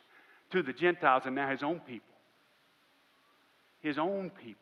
to 0.51 0.61
the 0.61 0.73
Gentiles 0.73 1.23
and 1.25 1.35
now 1.35 1.49
his 1.49 1.63
own 1.63 1.79
people. 1.81 2.07
His 3.81 3.97
own 3.97 4.31
people 4.43 4.61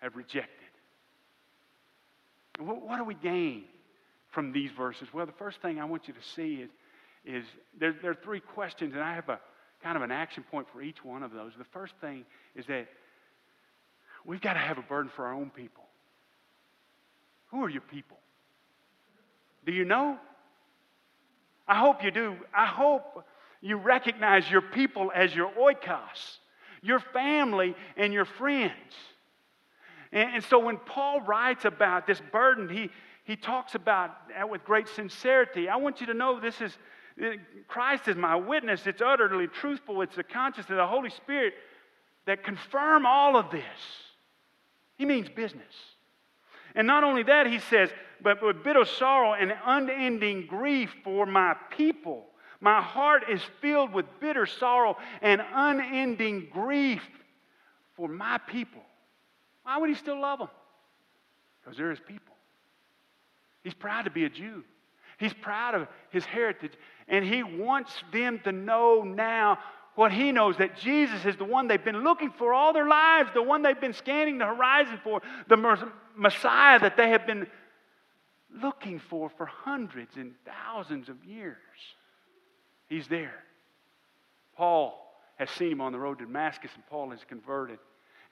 have 0.00 0.14
rejected. 0.16 0.50
What, 2.58 2.86
what 2.86 2.98
do 2.98 3.04
we 3.04 3.14
gain 3.14 3.64
from 4.30 4.52
these 4.52 4.70
verses? 4.70 5.08
Well, 5.12 5.26
the 5.26 5.32
first 5.32 5.60
thing 5.62 5.80
I 5.80 5.84
want 5.84 6.06
you 6.06 6.14
to 6.14 6.22
see 6.34 6.56
is, 6.56 6.70
is 7.24 7.44
there, 7.78 7.94
there 8.02 8.10
are 8.10 8.18
three 8.22 8.40
questions, 8.40 8.94
and 8.94 9.02
I 9.02 9.14
have 9.14 9.28
a 9.28 9.40
kind 9.84 9.96
of 9.98 10.02
an 10.02 10.10
action 10.10 10.42
point 10.50 10.66
for 10.72 10.80
each 10.80 11.04
one 11.04 11.22
of 11.22 11.30
those. 11.30 11.52
The 11.58 11.64
first 11.64 11.92
thing 12.00 12.24
is 12.56 12.66
that 12.66 12.88
we've 14.24 14.40
got 14.40 14.54
to 14.54 14.58
have 14.58 14.78
a 14.78 14.82
burden 14.82 15.12
for 15.14 15.26
our 15.26 15.34
own 15.34 15.50
people. 15.50 15.84
Who 17.50 17.62
are 17.62 17.68
your 17.68 17.82
people? 17.82 18.16
Do 19.66 19.72
you 19.72 19.84
know? 19.84 20.18
I 21.68 21.78
hope 21.78 22.02
you 22.02 22.10
do. 22.10 22.34
I 22.56 22.64
hope 22.64 23.26
you 23.60 23.76
recognize 23.76 24.50
your 24.50 24.62
people 24.62 25.12
as 25.14 25.34
your 25.34 25.50
oikos, 25.50 26.38
your 26.82 27.00
family 27.12 27.76
and 27.98 28.12
your 28.12 28.24
friends. 28.24 28.72
And, 30.12 30.36
and 30.36 30.44
so 30.44 30.60
when 30.60 30.78
Paul 30.78 31.20
writes 31.20 31.66
about 31.66 32.06
this 32.06 32.22
burden, 32.32 32.70
he, 32.70 32.90
he 33.24 33.36
talks 33.36 33.74
about 33.74 34.28
that 34.30 34.48
with 34.48 34.64
great 34.64 34.88
sincerity. 34.88 35.68
I 35.68 35.76
want 35.76 36.00
you 36.00 36.06
to 36.06 36.14
know 36.14 36.40
this 36.40 36.62
is 36.62 36.76
Christ 37.68 38.08
is 38.08 38.16
my 38.16 38.36
witness. 38.36 38.86
It's 38.86 39.02
utterly 39.02 39.46
truthful. 39.46 40.02
It's 40.02 40.16
the 40.16 40.24
conscience 40.24 40.68
of 40.70 40.76
the 40.76 40.86
Holy 40.86 41.10
Spirit 41.10 41.54
that 42.26 42.42
confirm 42.42 43.06
all 43.06 43.36
of 43.36 43.50
this. 43.50 43.62
He 44.96 45.04
means 45.04 45.28
business. 45.28 45.74
And 46.74 46.86
not 46.86 47.04
only 47.04 47.22
that, 47.24 47.46
he 47.46 47.60
says, 47.60 47.90
but 48.20 48.42
with 48.42 48.64
bitter 48.64 48.84
sorrow 48.84 49.34
and 49.34 49.54
unending 49.64 50.46
grief 50.46 50.92
for 51.04 51.26
my 51.26 51.54
people. 51.70 52.24
My 52.60 52.80
heart 52.80 53.24
is 53.30 53.42
filled 53.60 53.92
with 53.92 54.06
bitter 54.20 54.46
sorrow 54.46 54.96
and 55.20 55.42
unending 55.54 56.48
grief 56.50 57.02
for 57.96 58.08
my 58.08 58.38
people. 58.38 58.82
Why 59.62 59.78
would 59.78 59.90
he 59.90 59.94
still 59.94 60.20
love 60.20 60.38
them? 60.40 60.48
Because 61.62 61.76
they're 61.76 61.90
his 61.90 62.00
people. 62.00 62.34
He's 63.62 63.74
proud 63.74 64.02
to 64.02 64.10
be 64.10 64.24
a 64.24 64.30
Jew. 64.30 64.64
He's 65.18 65.32
proud 65.32 65.74
of 65.74 65.88
his 66.10 66.24
heritage. 66.24 66.72
And 67.08 67.24
he 67.24 67.42
wants 67.42 67.92
them 68.12 68.40
to 68.44 68.52
know 68.52 69.02
now 69.02 69.58
what 69.94 70.12
he 70.12 70.32
knows 70.32 70.56
that 70.58 70.76
Jesus 70.76 71.24
is 71.24 71.36
the 71.36 71.44
one 71.44 71.68
they've 71.68 71.84
been 71.84 72.02
looking 72.02 72.30
for 72.30 72.52
all 72.52 72.72
their 72.72 72.88
lives, 72.88 73.30
the 73.32 73.42
one 73.42 73.62
they've 73.62 73.80
been 73.80 73.92
scanning 73.92 74.38
the 74.38 74.46
horizon 74.46 74.98
for, 75.04 75.22
the 75.48 75.56
Messiah 76.16 76.80
that 76.80 76.96
they 76.96 77.10
have 77.10 77.26
been 77.26 77.46
looking 78.62 78.98
for 78.98 79.30
for 79.36 79.46
hundreds 79.46 80.16
and 80.16 80.32
thousands 80.44 81.08
of 81.08 81.24
years. 81.24 81.56
He's 82.88 83.08
there. 83.08 83.34
Paul 84.56 85.00
has 85.36 85.50
seen 85.50 85.72
him 85.72 85.80
on 85.80 85.92
the 85.92 85.98
road 85.98 86.18
to 86.18 86.24
Damascus, 86.24 86.70
and 86.74 86.86
Paul 86.86 87.12
is 87.12 87.20
converted. 87.28 87.78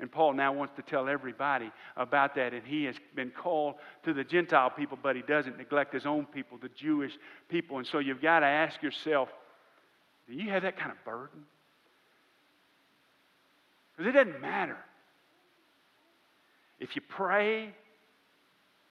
And 0.02 0.10
Paul 0.10 0.32
now 0.32 0.52
wants 0.52 0.74
to 0.74 0.82
tell 0.82 1.08
everybody 1.08 1.70
about 1.96 2.34
that. 2.34 2.52
And 2.52 2.66
he 2.66 2.82
has 2.84 2.96
been 3.14 3.30
called 3.30 3.76
to 4.02 4.12
the 4.12 4.24
Gentile 4.24 4.68
people, 4.68 4.98
but 5.00 5.14
he 5.14 5.22
doesn't 5.22 5.56
neglect 5.56 5.94
his 5.94 6.06
own 6.06 6.26
people, 6.26 6.58
the 6.60 6.70
Jewish 6.70 7.12
people. 7.48 7.78
And 7.78 7.86
so 7.86 8.00
you've 8.00 8.20
got 8.20 8.40
to 8.40 8.46
ask 8.46 8.82
yourself 8.82 9.28
do 10.28 10.34
you 10.34 10.50
have 10.50 10.62
that 10.62 10.76
kind 10.76 10.90
of 10.90 11.04
burden? 11.04 11.44
Because 13.96 14.10
it 14.10 14.12
doesn't 14.12 14.40
matter. 14.40 14.76
If 16.80 16.96
you 16.96 17.02
pray 17.08 17.72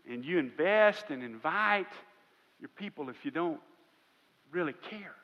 and 0.10 0.24
you 0.24 0.40
invest 0.40 1.06
and 1.10 1.24
invite 1.24 1.92
your 2.62 2.70
people, 2.70 3.10
if 3.10 3.26
you 3.26 3.32
don't 3.32 3.60
really 4.50 4.76
care, 4.90 5.16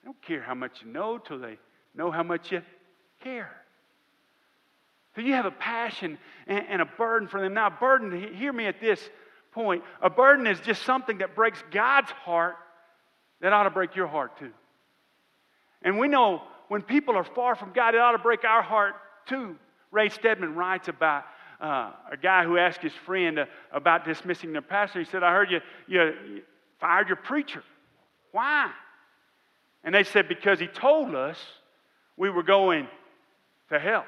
they 0.00 0.06
don't 0.06 0.22
care 0.22 0.42
how 0.42 0.54
much 0.54 0.82
you 0.84 0.92
know 0.92 1.18
till 1.18 1.40
they 1.40 1.58
know 1.92 2.12
how 2.12 2.22
much 2.22 2.52
you 2.52 2.62
care. 3.20 3.50
So 5.14 5.22
you 5.22 5.34
have 5.34 5.46
a 5.46 5.50
passion 5.50 6.18
and, 6.46 6.64
and 6.68 6.82
a 6.82 6.86
burden 6.86 7.28
for 7.28 7.40
them. 7.40 7.54
Now, 7.54 7.66
a 7.68 7.70
burden, 7.70 8.34
hear 8.34 8.52
me 8.52 8.66
at 8.66 8.80
this 8.80 9.00
point. 9.52 9.82
A 10.02 10.10
burden 10.10 10.46
is 10.46 10.60
just 10.60 10.82
something 10.82 11.18
that 11.18 11.34
breaks 11.34 11.62
God's 11.70 12.10
heart 12.10 12.56
that 13.40 13.52
ought 13.52 13.64
to 13.64 13.70
break 13.70 13.96
your 13.96 14.06
heart 14.06 14.38
too. 14.38 14.52
And 15.82 15.98
we 15.98 16.08
know 16.08 16.42
when 16.68 16.82
people 16.82 17.16
are 17.16 17.24
far 17.24 17.56
from 17.56 17.72
God, 17.72 17.94
it 17.94 18.00
ought 18.00 18.12
to 18.12 18.18
break 18.18 18.44
our 18.44 18.62
heart 18.62 18.94
too. 19.26 19.56
Ray 19.90 20.08
Stedman 20.08 20.54
writes 20.54 20.88
about 20.88 21.24
uh, 21.60 21.92
a 22.10 22.16
guy 22.16 22.44
who 22.44 22.56
asked 22.56 22.80
his 22.80 22.92
friend 23.04 23.38
uh, 23.38 23.46
about 23.72 24.04
dismissing 24.04 24.52
their 24.52 24.62
pastor. 24.62 25.00
He 25.00 25.04
said, 25.04 25.22
I 25.22 25.32
heard 25.32 25.50
you, 25.50 25.60
you, 25.88 26.02
you 26.02 26.42
fired 26.78 27.08
your 27.08 27.16
preacher. 27.16 27.62
Why? 28.32 28.70
And 29.82 29.94
they 29.94 30.04
said, 30.04 30.28
Because 30.28 30.60
he 30.60 30.66
told 30.68 31.14
us 31.14 31.38
we 32.16 32.30
were 32.30 32.42
going 32.42 32.86
to 33.70 33.78
hell. 33.78 34.04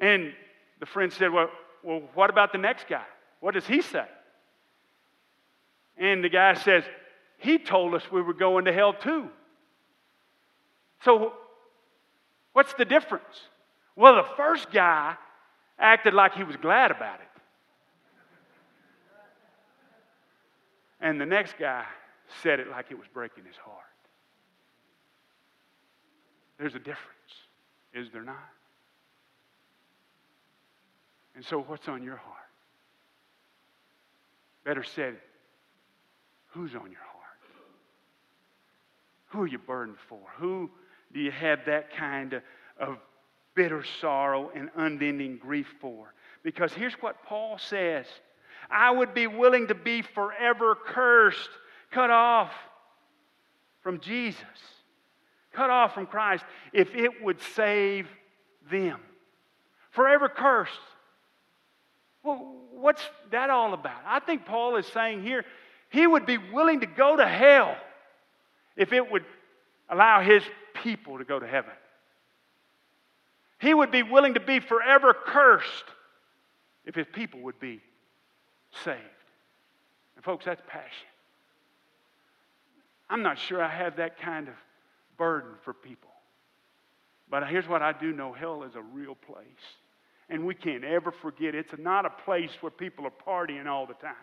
And 0.00 0.32
the 0.80 0.86
friend 0.86 1.12
said, 1.12 1.30
Well, 1.30 1.50
well 1.84 2.02
what 2.14 2.30
about 2.30 2.52
the 2.52 2.58
next 2.58 2.88
guy? 2.88 3.04
What 3.40 3.54
does 3.54 3.66
he 3.66 3.82
say? 3.82 4.06
And 5.96 6.24
the 6.24 6.30
guy 6.30 6.54
says, 6.54 6.82
He 7.38 7.58
told 7.58 7.94
us 7.94 8.10
we 8.10 8.22
were 8.22 8.34
going 8.34 8.64
to 8.64 8.72
hell 8.72 8.94
too. 8.94 9.28
So, 11.04 11.34
what's 12.52 12.72
the 12.74 12.84
difference? 12.84 13.24
Well, 13.94 14.16
the 14.16 14.28
first 14.36 14.70
guy 14.70 15.16
acted 15.78 16.14
like 16.14 16.34
he 16.34 16.44
was 16.44 16.56
glad 16.56 16.90
about 16.90 17.20
it. 17.20 17.26
And 21.02 21.20
the 21.20 21.26
next 21.26 21.56
guy 21.58 21.84
said 22.42 22.60
it 22.60 22.68
like 22.68 22.86
it 22.90 22.98
was 22.98 23.06
breaking 23.12 23.44
his 23.44 23.56
heart. 23.56 23.76
There's 26.58 26.74
a 26.74 26.78
difference, 26.78 26.98
is 27.94 28.10
there 28.12 28.22
not? 28.22 28.36
And 31.40 31.46
so, 31.46 31.62
what's 31.62 31.88
on 31.88 32.02
your 32.02 32.16
heart? 32.16 32.36
Better 34.62 34.82
said, 34.82 35.16
who's 36.48 36.74
on 36.74 36.90
your 36.90 37.00
heart? 37.00 37.40
Who 39.28 39.40
are 39.40 39.46
you 39.46 39.56
burdened 39.56 39.96
for? 40.06 40.20
Who 40.36 40.68
do 41.14 41.20
you 41.20 41.30
have 41.30 41.60
that 41.64 41.96
kind 41.96 42.42
of, 42.78 42.98
bitter 43.54 43.82
sorrow 44.02 44.50
and 44.54 44.68
unending 44.76 45.38
grief 45.38 45.66
for? 45.80 46.12
Because 46.42 46.74
here's 46.74 46.92
what 47.00 47.24
Paul 47.24 47.56
says 47.56 48.04
I 48.70 48.90
would 48.90 49.14
be 49.14 49.26
willing 49.26 49.68
to 49.68 49.74
be 49.74 50.02
forever 50.02 50.74
cursed, 50.74 51.48
cut 51.90 52.10
off 52.10 52.52
from 53.80 53.98
Jesus, 54.00 54.44
cut 55.54 55.70
off 55.70 55.94
from 55.94 56.04
Christ, 56.04 56.44
if 56.74 56.94
it 56.94 57.22
would 57.22 57.40
save 57.40 58.08
them. 58.70 59.00
Forever 59.92 60.28
cursed. 60.28 60.78
Well, 62.22 62.54
what's 62.72 63.02
that 63.30 63.50
all 63.50 63.74
about? 63.74 64.00
I 64.06 64.20
think 64.20 64.44
Paul 64.44 64.76
is 64.76 64.86
saying 64.86 65.22
here 65.22 65.44
he 65.90 66.06
would 66.06 66.26
be 66.26 66.38
willing 66.38 66.80
to 66.80 66.86
go 66.86 67.16
to 67.16 67.26
hell 67.26 67.76
if 68.76 68.92
it 68.92 69.10
would 69.10 69.24
allow 69.88 70.20
his 70.20 70.42
people 70.74 71.18
to 71.18 71.24
go 71.24 71.38
to 71.38 71.46
heaven. 71.46 71.72
He 73.58 73.74
would 73.74 73.90
be 73.90 74.02
willing 74.02 74.34
to 74.34 74.40
be 74.40 74.60
forever 74.60 75.14
cursed 75.14 75.84
if 76.86 76.94
his 76.94 77.06
people 77.12 77.40
would 77.40 77.60
be 77.60 77.80
saved. 78.84 78.98
And, 80.16 80.24
folks, 80.24 80.44
that's 80.44 80.62
passion. 80.66 81.08
I'm 83.10 83.22
not 83.22 83.38
sure 83.38 83.62
I 83.62 83.68
have 83.68 83.96
that 83.96 84.18
kind 84.18 84.48
of 84.48 84.54
burden 85.18 85.50
for 85.64 85.74
people. 85.74 86.08
But 87.28 87.46
here's 87.48 87.68
what 87.68 87.82
I 87.82 87.92
do 87.92 88.12
know 88.12 88.32
hell 88.32 88.62
is 88.62 88.76
a 88.76 88.80
real 88.80 89.14
place. 89.14 89.46
And 90.30 90.46
we 90.46 90.54
can't 90.54 90.84
ever 90.84 91.10
forget 91.10 91.54
it's 91.54 91.74
not 91.76 92.06
a 92.06 92.10
place 92.10 92.50
where 92.60 92.70
people 92.70 93.04
are 93.04 93.10
partying 93.26 93.66
all 93.66 93.86
the 93.86 93.94
time. 93.94 94.14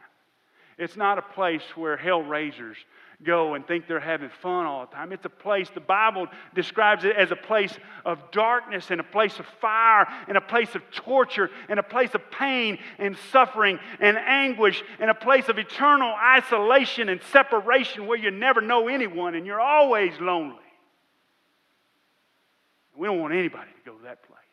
It's 0.78 0.96
not 0.96 1.18
a 1.18 1.24
place 1.24 1.64
where 1.76 1.98
hell 1.98 2.22
raisers 2.22 2.78
go 3.24 3.56
and 3.56 3.66
think 3.66 3.88
they're 3.88 4.00
having 4.00 4.30
fun 4.30 4.68
all 4.68 4.86
the 4.86 4.96
time. 4.96 5.12
It's 5.12 5.26
a 5.26 5.30
place, 5.30 5.68
the 5.74 5.80
Bible 5.80 6.28
describes 6.54 7.04
it 7.04 7.16
as 7.16 7.32
a 7.32 7.36
place 7.36 7.76
of 8.06 8.20
darkness 8.32 8.92
and 8.92 9.02
a 9.02 9.04
place 9.04 9.40
of 9.40 9.48
fire 9.60 10.08
and 10.28 10.38
a 10.38 10.42
place 10.42 10.76
of 10.76 10.84
torture 10.92 11.50
and 11.68 11.80
a 11.80 11.84
place 11.84 12.14
of 12.14 12.22
pain 12.30 12.78
and 13.00 13.18
suffering 13.32 13.80
and 14.00 14.18
anguish 14.18 14.84
and 15.00 15.10
a 15.10 15.16
place 15.16 15.50
of 15.50 15.58
eternal 15.58 16.14
isolation 16.14 17.10
and 17.10 17.22
separation 17.32 18.06
where 18.06 18.20
you 18.20 18.30
never 18.30 18.62
know 18.62 18.88
anyone 18.88 19.34
and 19.34 19.48
you're 19.48 19.60
always 19.60 20.14
lonely. 20.22 20.56
We 22.96 23.08
don't 23.08 23.20
want 23.20 23.34
anybody 23.34 23.72
to 23.72 23.92
go 23.92 23.98
to 23.98 24.04
that 24.04 24.22
place. 24.24 24.47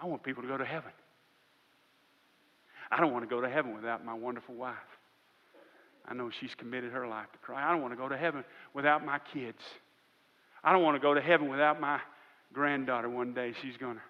I 0.00 0.06
want 0.06 0.22
people 0.22 0.42
to 0.42 0.48
go 0.48 0.56
to 0.56 0.64
heaven. 0.64 0.90
I 2.90 3.00
don't 3.00 3.12
want 3.12 3.24
to 3.24 3.28
go 3.28 3.40
to 3.40 3.48
heaven 3.48 3.74
without 3.74 4.04
my 4.04 4.14
wonderful 4.14 4.54
wife. 4.54 4.76
I 6.08 6.14
know 6.14 6.30
she's 6.40 6.54
committed 6.56 6.92
her 6.92 7.06
life 7.08 7.26
to 7.32 7.38
Christ. 7.38 7.64
I 7.66 7.72
don't 7.72 7.82
want 7.82 7.92
to 7.92 7.96
go 7.96 8.08
to 8.08 8.16
heaven 8.16 8.44
without 8.74 9.04
my 9.04 9.18
kids. 9.32 9.58
I 10.62 10.72
don't 10.72 10.82
want 10.82 10.96
to 10.96 11.00
go 11.00 11.14
to 11.14 11.20
heaven 11.20 11.48
without 11.48 11.80
my 11.80 11.98
granddaughter 12.52 13.08
one 13.08 13.34
day. 13.34 13.52
She's 13.62 13.76
going 13.76 13.96
to 13.96 14.02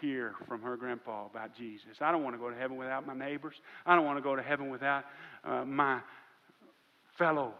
hear 0.00 0.34
from 0.46 0.62
her 0.62 0.76
grandpa 0.76 1.26
about 1.26 1.56
Jesus. 1.56 1.96
I 2.00 2.12
don't 2.12 2.22
want 2.22 2.34
to 2.34 2.38
go 2.38 2.50
to 2.50 2.56
heaven 2.56 2.76
without 2.76 3.06
my 3.06 3.14
neighbors. 3.14 3.54
I 3.86 3.94
don't 3.96 4.04
want 4.04 4.18
to 4.18 4.22
go 4.22 4.36
to 4.36 4.42
heaven 4.42 4.70
without 4.70 5.04
uh, 5.44 5.64
my 5.64 6.00
fellow 7.18 7.54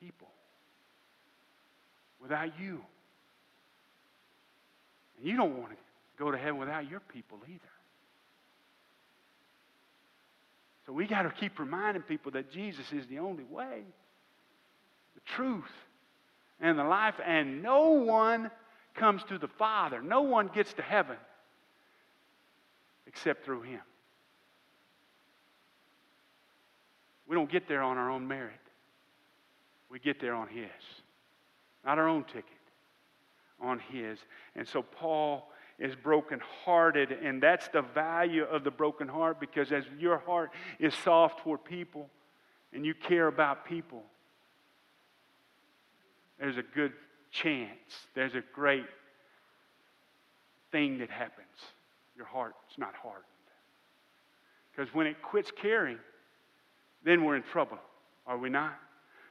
people, 0.00 0.28
without 2.20 2.48
you. 2.58 2.80
You 5.22 5.36
don't 5.36 5.56
want 5.58 5.70
to 5.70 5.76
go 6.18 6.30
to 6.30 6.36
heaven 6.36 6.58
without 6.58 6.90
your 6.90 7.00
people 7.00 7.38
either. 7.46 7.60
So 10.84 10.92
we 10.92 11.06
got 11.06 11.22
to 11.22 11.30
keep 11.30 11.58
reminding 11.58 12.02
people 12.02 12.32
that 12.32 12.50
Jesus 12.50 12.92
is 12.92 13.06
the 13.06 13.20
only 13.20 13.44
way, 13.44 13.82
the 15.14 15.20
truth, 15.36 15.70
and 16.60 16.76
the 16.76 16.84
life. 16.84 17.14
And 17.24 17.62
no 17.62 17.90
one 17.90 18.50
comes 18.94 19.22
to 19.28 19.38
the 19.38 19.48
Father, 19.48 20.02
no 20.02 20.22
one 20.22 20.50
gets 20.52 20.72
to 20.74 20.82
heaven 20.82 21.16
except 23.06 23.44
through 23.44 23.62
Him. 23.62 23.80
We 27.28 27.36
don't 27.36 27.50
get 27.50 27.68
there 27.68 27.82
on 27.82 27.96
our 27.96 28.10
own 28.10 28.26
merit, 28.26 28.52
we 29.88 30.00
get 30.00 30.20
there 30.20 30.34
on 30.34 30.48
His, 30.48 30.68
not 31.86 31.98
our 31.98 32.08
own 32.08 32.24
ticket 32.24 32.61
on 33.62 33.78
His. 33.78 34.18
And 34.56 34.66
so 34.66 34.82
Paul 34.82 35.48
is 35.78 35.94
brokenhearted, 35.94 37.12
and 37.12 37.42
that's 37.42 37.68
the 37.68 37.82
value 37.82 38.44
of 38.44 38.64
the 38.64 38.70
broken 38.70 39.08
heart 39.08 39.40
because 39.40 39.72
as 39.72 39.84
your 39.98 40.18
heart 40.18 40.50
is 40.78 40.94
soft 40.94 41.40
toward 41.40 41.64
people 41.64 42.08
and 42.72 42.84
you 42.84 42.94
care 42.94 43.26
about 43.26 43.64
people, 43.64 44.02
there's 46.38 46.56
a 46.56 46.62
good 46.74 46.92
chance, 47.30 47.68
there's 48.14 48.34
a 48.34 48.42
great 48.52 48.86
thing 50.70 50.98
that 50.98 51.10
happens. 51.10 51.46
Your 52.16 52.26
heart's 52.26 52.78
not 52.78 52.94
hardened. 52.94 53.24
Because 54.70 54.92
when 54.94 55.06
it 55.06 55.20
quits 55.22 55.50
caring, 55.50 55.98
then 57.04 57.24
we're 57.24 57.36
in 57.36 57.42
trouble, 57.42 57.78
are 58.26 58.38
we 58.38 58.50
not? 58.50 58.74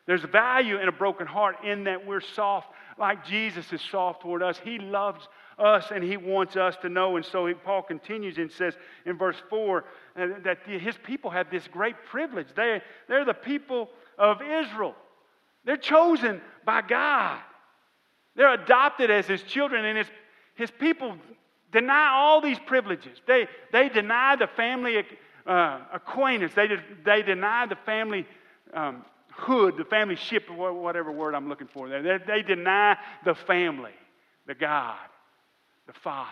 There's 0.06 0.24
value 0.24 0.80
in 0.80 0.88
a 0.88 0.92
broken 0.92 1.28
heart 1.28 1.64
in 1.64 1.86
that 1.86 2.06
we're 2.06 2.22
soft 2.22 2.70
like 3.02 3.26
Jesus 3.26 3.74
is 3.74 3.82
soft 3.82 4.22
toward 4.22 4.42
us. 4.42 4.60
He 4.64 4.78
loves 4.78 5.28
us 5.60 5.92
and 5.94 6.04
he 6.04 6.16
wants 6.18 6.56
us 6.56 6.76
to 6.84 6.90
know. 6.90 7.18
And 7.18 7.26
so 7.26 7.54
Paul 7.54 7.82
continues 7.82 8.38
and 8.38 8.52
says 8.52 8.76
in 9.06 9.18
verse 9.18 9.36
4 9.50 9.84
uh, 10.16 10.28
that 10.44 10.60
his 10.66 10.96
people 11.04 11.32
have 11.32 11.52
this 11.52 11.68
great 11.68 11.96
privilege. 12.10 12.48
They, 12.56 12.82
they're 13.10 13.26
the 13.26 13.34
people 13.34 13.90
of 14.18 14.42
Israel, 14.42 14.96
they're 15.66 15.78
chosen 15.78 16.42
by 16.66 16.82
God, 16.82 17.40
they're 18.36 18.54
adopted 18.54 19.12
as 19.12 19.26
his 19.26 19.42
children, 19.44 19.84
and 19.84 19.98
his, 19.98 20.08
his 20.56 20.72
people 20.72 21.18
deny 21.72 22.10
all 22.14 22.40
these 22.42 22.60
privileges. 22.66 23.18
They, 23.28 23.48
they 23.72 23.90
deny 23.90 24.36
the 24.36 24.48
family 24.48 25.04
uh, 25.46 25.80
acquaintance, 25.92 26.54
they, 26.56 26.68
they 27.04 27.24
deny 27.24 27.66
the 27.66 27.78
family. 27.86 28.28
Um, 28.74 29.04
hood, 29.42 29.78
the 29.78 29.86
family 29.86 30.16
ship, 30.16 30.50
whatever 30.50 31.12
word 31.12 31.36
I'm 31.36 31.50
looking 31.50 31.68
for 31.68 31.90
there. 31.90 32.02
They, 32.02 32.18
they 32.26 32.42
deny 32.42 32.98
the 33.26 33.36
family, 33.36 33.94
the 34.48 34.56
God, 34.56 34.98
the 35.88 35.94
Father. 35.94 36.30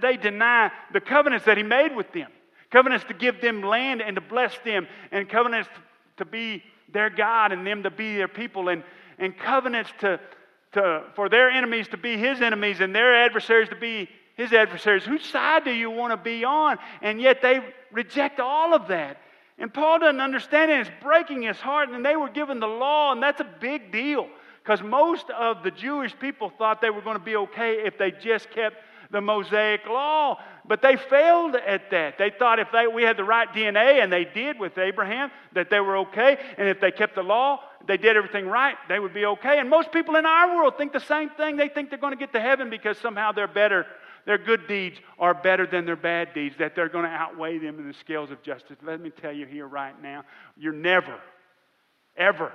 They 0.00 0.16
deny 0.16 0.70
the 0.92 1.00
covenants 1.00 1.46
that 1.46 1.56
He 1.56 1.62
made 1.62 1.94
with 1.94 2.12
them 2.12 2.30
covenants 2.70 3.04
to 3.06 3.14
give 3.14 3.40
them 3.40 3.62
land 3.62 4.02
and 4.02 4.16
to 4.16 4.20
bless 4.20 4.56
them, 4.64 4.86
and 5.10 5.28
covenants 5.28 5.68
to 6.16 6.24
be 6.24 6.62
their 6.92 7.10
God 7.10 7.52
and 7.52 7.66
them 7.66 7.82
to 7.82 7.90
be 7.90 8.16
their 8.16 8.28
people, 8.28 8.68
and, 8.68 8.82
and 9.18 9.36
covenants 9.36 9.90
to, 10.00 10.20
to, 10.72 11.04
for 11.14 11.28
their 11.28 11.50
enemies 11.50 11.88
to 11.88 11.96
be 11.96 12.16
His 12.16 12.40
enemies 12.40 12.80
and 12.80 12.94
their 12.94 13.24
adversaries 13.24 13.68
to 13.68 13.76
be 13.76 14.08
His 14.36 14.52
adversaries. 14.52 15.04
Whose 15.04 15.24
side 15.24 15.64
do 15.64 15.70
you 15.70 15.90
want 15.90 16.12
to 16.12 16.16
be 16.16 16.44
on? 16.44 16.78
And 17.02 17.20
yet 17.20 17.42
they 17.42 17.60
reject 17.92 18.40
all 18.40 18.74
of 18.74 18.88
that. 18.88 19.18
And 19.58 19.72
Paul 19.72 20.00
doesn't 20.00 20.20
understand 20.20 20.70
it. 20.70 20.80
It's 20.80 20.90
breaking 21.02 21.42
his 21.42 21.56
heart. 21.56 21.88
And 21.90 22.04
they 22.04 22.16
were 22.16 22.28
given 22.28 22.60
the 22.60 22.66
law, 22.66 23.12
and 23.12 23.22
that's 23.22 23.40
a 23.40 23.48
big 23.60 23.90
deal. 23.90 24.28
Because 24.62 24.82
most 24.82 25.30
of 25.30 25.62
the 25.62 25.70
Jewish 25.70 26.18
people 26.18 26.50
thought 26.50 26.80
they 26.80 26.90
were 26.90 27.00
going 27.00 27.18
to 27.18 27.24
be 27.24 27.36
okay 27.36 27.84
if 27.84 27.96
they 27.96 28.10
just 28.10 28.50
kept 28.50 28.76
the 29.10 29.20
Mosaic 29.20 29.86
law. 29.86 30.40
But 30.66 30.82
they 30.82 30.96
failed 30.96 31.54
at 31.54 31.90
that. 31.90 32.18
They 32.18 32.30
thought 32.30 32.58
if 32.58 32.68
they, 32.72 32.86
we 32.86 33.04
had 33.04 33.16
the 33.16 33.24
right 33.24 33.48
DNA, 33.52 34.02
and 34.02 34.12
they 34.12 34.24
did 34.24 34.58
with 34.58 34.76
Abraham, 34.76 35.30
that 35.52 35.70
they 35.70 35.80
were 35.80 35.98
okay. 35.98 36.36
And 36.58 36.68
if 36.68 36.80
they 36.80 36.90
kept 36.90 37.14
the 37.14 37.22
law, 37.22 37.60
they 37.86 37.96
did 37.96 38.16
everything 38.16 38.46
right, 38.46 38.76
they 38.88 38.98
would 38.98 39.14
be 39.14 39.24
okay. 39.26 39.58
And 39.58 39.70
most 39.70 39.92
people 39.92 40.16
in 40.16 40.26
our 40.26 40.56
world 40.56 40.76
think 40.76 40.92
the 40.92 41.00
same 41.00 41.30
thing. 41.30 41.56
They 41.56 41.68
think 41.68 41.88
they're 41.88 41.98
going 41.98 42.12
to 42.12 42.18
get 42.18 42.32
to 42.32 42.40
heaven 42.40 42.68
because 42.68 42.98
somehow 42.98 43.32
they're 43.32 43.46
better 43.46 43.86
their 44.26 44.38
good 44.38 44.66
deeds 44.66 44.98
are 45.18 45.32
better 45.32 45.66
than 45.66 45.86
their 45.86 45.96
bad 45.96 46.34
deeds, 46.34 46.56
that 46.58 46.74
they're 46.74 46.88
going 46.88 47.04
to 47.04 47.10
outweigh 47.10 47.58
them 47.58 47.78
in 47.78 47.86
the 47.86 47.94
scales 47.94 48.30
of 48.32 48.42
justice. 48.42 48.76
Let 48.82 49.00
me 49.00 49.10
tell 49.10 49.32
you 49.32 49.46
here 49.46 49.66
right 49.66 49.94
now, 50.02 50.24
you're 50.58 50.72
never, 50.72 51.18
ever 52.16 52.52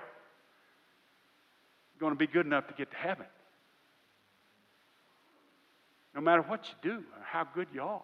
going 2.00 2.12
to 2.12 2.18
be 2.18 2.28
good 2.28 2.46
enough 2.46 2.68
to 2.68 2.74
get 2.74 2.92
to 2.92 2.98
heaven. 2.98 3.26
No 6.14 6.20
matter 6.20 6.42
what 6.42 6.66
you 6.68 6.92
do 6.92 6.98
or 6.98 7.24
how 7.24 7.48
good 7.56 7.68
you 7.74 7.82
are. 7.82 8.04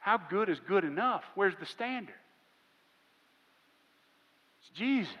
How 0.00 0.18
good 0.18 0.48
is 0.48 0.58
good 0.66 0.84
enough? 0.84 1.22
Where's 1.36 1.54
the 1.60 1.66
standard? 1.66 2.14
It's 4.62 4.70
Jesus. 4.70 5.14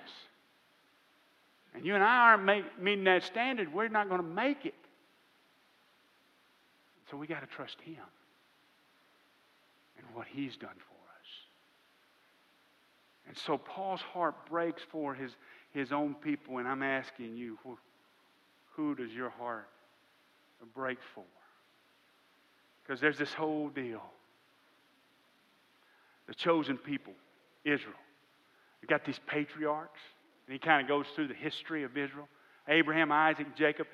And 1.74 1.86
you 1.86 1.94
and 1.94 2.02
I 2.02 2.32
aren't 2.32 2.82
meeting 2.82 3.04
that 3.04 3.22
standard, 3.22 3.72
we're 3.72 3.88
not 3.88 4.08
going 4.08 4.20
to 4.20 4.26
make 4.26 4.66
it. 4.66 4.74
So 7.10 7.16
we 7.16 7.26
got 7.26 7.40
to 7.40 7.46
trust 7.46 7.80
Him 7.80 8.04
and 9.98 10.06
what 10.14 10.26
He's 10.26 10.56
done 10.56 10.70
for 10.70 10.94
us. 10.94 11.28
And 13.28 13.36
so 13.36 13.58
Paul's 13.58 14.00
heart 14.00 14.34
breaks 14.48 14.82
for 14.90 15.14
his, 15.14 15.32
his 15.72 15.92
own 15.92 16.14
people, 16.14 16.58
and 16.58 16.66
I'm 16.66 16.82
asking 16.82 17.36
you, 17.36 17.58
who, 17.62 17.78
who 18.72 18.94
does 18.94 19.12
your 19.12 19.30
heart 19.30 19.68
break 20.74 20.98
for? 21.14 21.24
Because 22.82 23.00
there's 23.00 23.18
this 23.18 23.32
whole 23.32 23.68
deal. 23.68 24.02
The 26.26 26.34
chosen 26.34 26.76
people, 26.76 27.12
Israel. 27.64 27.94
You 28.82 28.88
got 28.88 29.04
these 29.04 29.20
patriarchs, 29.26 30.00
and 30.46 30.52
he 30.52 30.58
kind 30.58 30.82
of 30.82 30.88
goes 30.88 31.06
through 31.14 31.28
the 31.28 31.34
history 31.34 31.84
of 31.84 31.96
Israel 31.96 32.28
Abraham, 32.68 33.10
Isaac, 33.10 33.56
Jacob. 33.56 33.86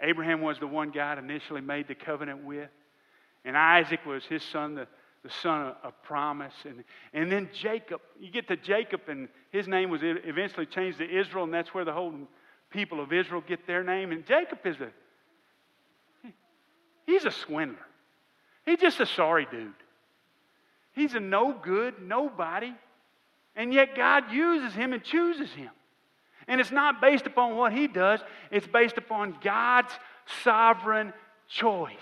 Abraham 0.00 0.40
was 0.40 0.58
the 0.58 0.66
one 0.66 0.90
God 0.90 1.18
initially 1.18 1.60
made 1.60 1.88
the 1.88 1.94
covenant 1.94 2.44
with, 2.44 2.68
and 3.44 3.56
Isaac 3.56 4.04
was 4.04 4.24
his 4.24 4.42
son, 4.42 4.74
the, 4.74 4.86
the 5.22 5.30
son 5.42 5.68
of, 5.68 5.76
of 5.82 6.02
promise. 6.02 6.54
And, 6.64 6.84
and 7.12 7.30
then 7.30 7.48
Jacob, 7.52 8.00
you 8.18 8.30
get 8.30 8.48
to 8.48 8.56
Jacob, 8.56 9.02
and 9.08 9.28
his 9.50 9.68
name 9.68 9.90
was 9.90 10.00
eventually 10.02 10.66
changed 10.66 10.98
to 10.98 11.08
Israel, 11.08 11.44
and 11.44 11.54
that's 11.54 11.72
where 11.72 11.84
the 11.84 11.92
whole 11.92 12.14
people 12.70 13.00
of 13.00 13.12
Israel 13.12 13.42
get 13.46 13.66
their 13.66 13.84
name. 13.84 14.12
And 14.12 14.26
Jacob 14.26 14.58
is 14.64 14.76
a, 14.80 14.90
he's 17.06 17.24
a 17.24 17.30
swindler. 17.30 17.86
He's 18.66 18.80
just 18.80 18.98
a 19.00 19.06
sorry 19.06 19.46
dude. 19.50 19.72
He's 20.92 21.14
a 21.14 21.20
no 21.20 21.52
good, 21.52 21.94
nobody. 22.02 22.72
And 23.56 23.72
yet 23.72 23.94
God 23.94 24.32
uses 24.32 24.74
him 24.74 24.92
and 24.92 25.02
chooses 25.04 25.50
him. 25.50 25.70
And 26.46 26.60
it's 26.60 26.70
not 26.70 27.00
based 27.00 27.26
upon 27.26 27.56
what 27.56 27.72
he 27.72 27.86
does, 27.86 28.20
it's 28.50 28.66
based 28.66 28.98
upon 28.98 29.36
God's 29.42 29.92
sovereign 30.42 31.12
choice. 31.48 31.92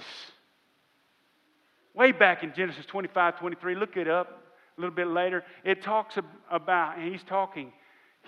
Way 1.95 2.13
back 2.13 2.43
in 2.43 2.55
Genesis 2.55 2.87
25 2.87 3.39
23, 3.39 3.75
look 3.75 3.97
it 3.97 4.09
up 4.09 4.43
a 4.77 4.81
little 4.81 4.95
bit 4.95 5.09
later. 5.09 5.45
It 5.65 5.83
talks 5.83 6.17
about, 6.51 6.99
and 6.99 7.13
he's 7.13 7.23
talking 7.25 7.73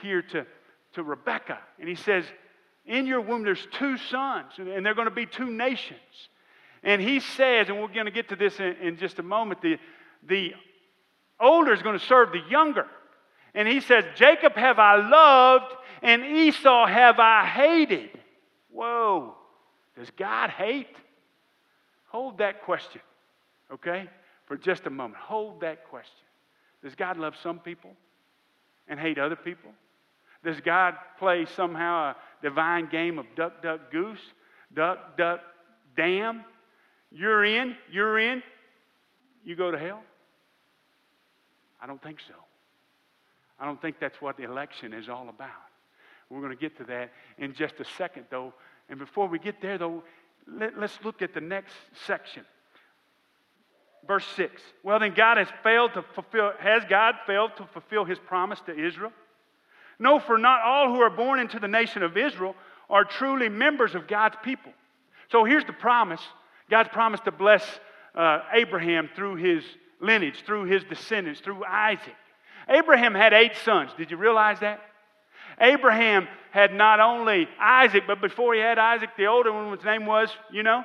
here 0.03 0.22
to, 0.22 0.46
to 0.92 1.03
Rebecca, 1.03 1.59
and 1.79 1.88
he 1.88 1.94
says, 1.94 2.24
In 2.85 3.07
your 3.07 3.20
womb 3.20 3.42
there's 3.42 3.66
two 3.72 3.96
sons, 3.96 4.53
and 4.59 4.85
they're 4.85 4.94
going 4.94 5.09
to 5.09 5.14
be 5.14 5.27
two 5.27 5.50
nations. 5.50 6.00
And 6.85 7.00
he 7.00 7.20
says, 7.20 7.70
and 7.70 7.81
we're 7.81 7.88
going 7.88 8.05
to 8.05 8.12
get 8.12 8.29
to 8.29 8.37
this 8.37 8.61
in, 8.61 8.77
in 8.83 8.96
just 8.98 9.18
a 9.18 9.22
moment, 9.22 9.62
the, 9.62 9.79
the 10.29 10.53
older 11.40 11.72
is 11.72 11.83
going 11.83 11.98
to 11.98 12.05
serve 12.05 12.31
the 12.31 12.42
younger. 12.50 12.87
And 13.55 13.69
he 13.69 13.81
says, 13.81 14.05
Jacob 14.17 14.55
have 14.55 14.79
I 14.79 14.97
loved, 14.97 15.73
and 16.03 16.25
Esau 16.25 16.87
have 16.87 17.21
I 17.21 17.47
hated. 17.47 18.11
Whoa. 18.71 19.35
Does 19.97 20.11
God 20.17 20.51
hate? 20.51 20.97
Hold 22.09 22.38
that 22.38 22.62
question, 22.62 23.01
okay? 23.73 24.09
For 24.47 24.57
just 24.57 24.87
a 24.87 24.90
moment. 24.90 25.17
Hold 25.17 25.61
that 25.61 25.88
question. 25.88 26.12
Does 26.83 26.95
God 26.95 27.17
love 27.17 27.35
some 27.43 27.59
people 27.59 27.90
and 28.88 28.99
hate 28.99 29.19
other 29.19 29.37
people? 29.37 29.71
Does 30.45 30.61
God 30.61 30.97
play 31.19 31.47
somehow 31.57 32.11
a 32.11 32.17
divine 32.43 32.88
game 32.90 33.19
of 33.19 33.27
duck, 33.35 33.62
duck, 33.62 33.90
goose? 33.90 34.21
Duck, 34.75 35.17
duck, 35.17 35.40
damn? 35.97 36.45
You're 37.11 37.45
in, 37.45 37.77
you're 37.90 38.19
in, 38.19 38.43
you 39.45 39.57
go 39.57 39.71
to 39.71 39.79
hell? 39.79 40.03
I 41.81 41.87
don't 41.87 42.03
think 42.03 42.19
so. 42.27 42.35
I 43.59 43.64
don't 43.64 43.81
think 43.81 43.97
that's 44.01 44.21
what 44.21 44.37
the 44.37 44.45
election 44.45 44.93
is 44.93 45.09
all 45.09 45.29
about. 45.29 45.51
We're 46.31 46.40
going 46.40 46.51
to 46.51 46.61
get 46.61 46.77
to 46.79 46.85
that 46.85 47.12
in 47.38 47.55
just 47.55 47.75
a 47.81 47.85
second, 47.97 48.27
though. 48.31 48.53
And 48.88 48.99
before 48.99 49.29
we 49.29 49.38
get 49.38 49.61
there, 49.62 49.79
though, 49.79 50.03
let, 50.47 50.77
us 50.77 50.99
look 51.05 51.23
at 51.23 51.35
the 51.35 51.40
next 51.40 51.75
section. 52.07 52.45
Verse 54.07 54.27
6. 54.37 54.61
Well, 54.83 54.99
then 54.99 55.14
God 55.14 55.38
has 55.38 55.49
failed 55.62 55.95
to 55.95 56.03
fulfill, 56.14 56.53
has 56.59 56.83
God 56.88 57.14
failed 57.27 57.53
to 57.57 57.67
fulfill 57.73 58.05
his 58.05 58.19
promise 58.19 58.61
to 58.67 58.73
Israel? 58.73 59.12
No, 59.99 60.19
for 60.19 60.37
not 60.38 60.61
all 60.62 60.93
who 60.93 61.01
are 61.01 61.11
born 61.11 61.38
into 61.38 61.59
the 61.59 61.69
nation 61.69 62.03
of 62.03 62.17
Israel 62.17 62.55
are 62.90 63.05
truly 63.05 63.49
members 63.49 63.95
of 63.95 64.07
God's 64.07 64.37
people. 64.43 64.73
So 65.31 65.45
here's 65.45 65.64
the 65.64 65.73
promise 65.73 66.21
God's 66.71 66.88
promise 66.90 67.21
to 67.25 67.33
bless 67.33 67.64
uh, 68.14 68.40
Abraham 68.53 69.09
through 69.14 69.37
his 69.37 69.64
lineage, 70.01 70.43
through 70.45 70.64
his 70.64 70.85
descendants, 70.85 71.40
through 71.40 71.64
Isaac. 71.64 72.14
Abraham 72.68 73.14
had 73.14 73.33
eight 73.33 73.57
sons. 73.64 73.90
Did 73.96 74.11
you 74.11 74.16
realize 74.16 74.61
that? 74.61 74.81
Abraham 75.61 76.29
had 76.50 76.72
not 76.72 77.00
only 77.00 77.48
Isaac, 77.61 78.05
but 78.07 78.20
before 78.20 78.55
he 78.55 78.61
had 78.61 78.79
Isaac, 78.79 79.11
the 79.16 79.27
older 79.27 79.53
one, 79.53 79.77
his 79.77 79.85
name 79.85 80.07
was, 80.07 80.31
you 80.53 80.62
know, 80.62 80.85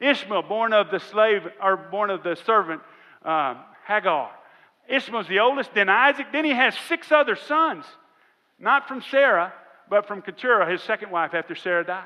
Ishmael, 0.00 0.42
born 0.42 0.72
of 0.72 0.90
the 0.90 1.00
slave, 1.00 1.42
or 1.62 1.76
born 1.76 2.10
of 2.10 2.22
the 2.22 2.36
servant 2.36 2.82
um, 3.24 3.58
Hagar. 3.86 4.30
Ishmael's 4.88 5.28
the 5.28 5.40
oldest, 5.40 5.74
then 5.74 5.88
Isaac. 5.88 6.28
Then 6.32 6.44
he 6.44 6.52
has 6.52 6.74
six 6.88 7.10
other 7.12 7.36
sons, 7.36 7.84
not 8.58 8.88
from 8.88 9.02
Sarah, 9.10 9.52
but 9.90 10.06
from 10.06 10.22
Keturah, 10.22 10.70
his 10.70 10.82
second 10.82 11.10
wife, 11.10 11.34
after 11.34 11.54
Sarah 11.54 11.84
dies. 11.84 12.04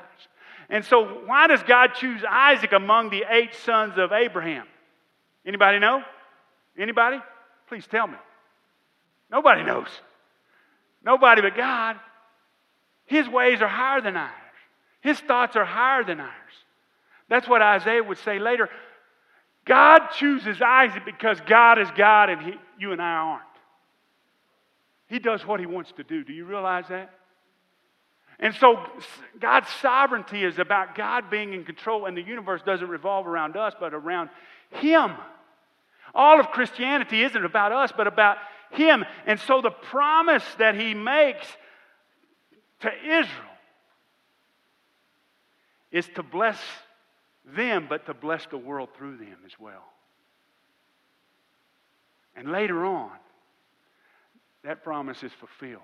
And 0.69 0.83
so, 0.83 1.03
why 1.25 1.47
does 1.47 1.61
God 1.63 1.93
choose 1.95 2.23
Isaac 2.27 2.71
among 2.71 3.09
the 3.09 3.25
eight 3.29 3.53
sons 3.53 3.97
of 3.97 4.11
Abraham? 4.11 4.65
Anybody 5.45 5.79
know? 5.79 6.03
Anybody? 6.77 7.19
Please 7.67 7.85
tell 7.85 8.07
me. 8.07 8.17
Nobody 9.33 9.63
knows. 9.63 9.87
Nobody 11.03 11.41
but 11.41 11.57
God. 11.57 11.97
His 13.05 13.27
ways 13.27 13.61
are 13.61 13.67
higher 13.67 13.99
than 13.99 14.15
ours. 14.15 14.31
His 15.01 15.19
thoughts 15.19 15.55
are 15.55 15.65
higher 15.65 16.03
than 16.03 16.21
ours. 16.21 16.31
That's 17.29 17.47
what 17.47 17.61
Isaiah 17.61 18.03
would 18.03 18.19
say 18.19 18.37
later. 18.37 18.69
God 19.65 20.09
chooses 20.17 20.61
Isaac 20.61 21.03
because 21.03 21.39
God 21.47 21.79
is 21.79 21.87
God 21.97 22.29
and 22.29 22.41
he, 22.41 22.53
you 22.79 22.91
and 22.91 23.01
I 23.01 23.13
aren't. 23.13 23.43
He 25.07 25.19
does 25.19 25.45
what 25.45 25.59
he 25.59 25.65
wants 25.65 25.91
to 25.97 26.03
do. 26.03 26.23
Do 26.23 26.31
you 26.31 26.45
realize 26.45 26.85
that? 26.89 27.11
And 28.39 28.53
so 28.55 28.85
God's 29.39 29.69
sovereignty 29.81 30.43
is 30.43 30.59
about 30.59 30.95
God 30.95 31.29
being 31.29 31.53
in 31.53 31.63
control, 31.63 32.05
and 32.05 32.17
the 32.17 32.21
universe 32.21 32.61
doesn't 32.65 32.87
revolve 32.87 33.27
around 33.27 33.55
us, 33.55 33.73
but 33.79 33.93
around 33.93 34.29
Him. 34.71 35.11
All 36.15 36.39
of 36.39 36.47
Christianity 36.47 37.23
isn't 37.23 37.45
about 37.45 37.71
us, 37.71 37.91
but 37.95 38.07
about 38.07 38.37
Him. 38.73 39.05
And 39.25 39.39
so 39.39 39.61
the 39.61 39.71
promise 39.71 40.43
that 40.59 40.75
He 40.75 40.93
makes 40.93 41.47
to 42.81 42.91
Israel 42.91 43.49
is 45.91 46.07
to 46.15 46.23
bless 46.23 46.59
them, 47.45 47.87
but 47.87 48.05
to 48.07 48.13
bless 48.13 48.45
the 48.47 48.57
world 48.57 48.89
through 48.97 49.17
them 49.17 49.37
as 49.45 49.51
well. 49.59 49.83
And 52.35 52.51
later 52.51 52.85
on, 52.85 53.11
that 54.63 54.83
promise 54.83 55.21
is 55.23 55.31
fulfilled. 55.33 55.81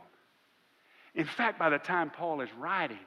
In 1.15 1.25
fact, 1.25 1.59
by 1.59 1.69
the 1.69 1.77
time 1.77 2.09
Paul 2.09 2.41
is 2.41 2.49
writing, 2.57 2.97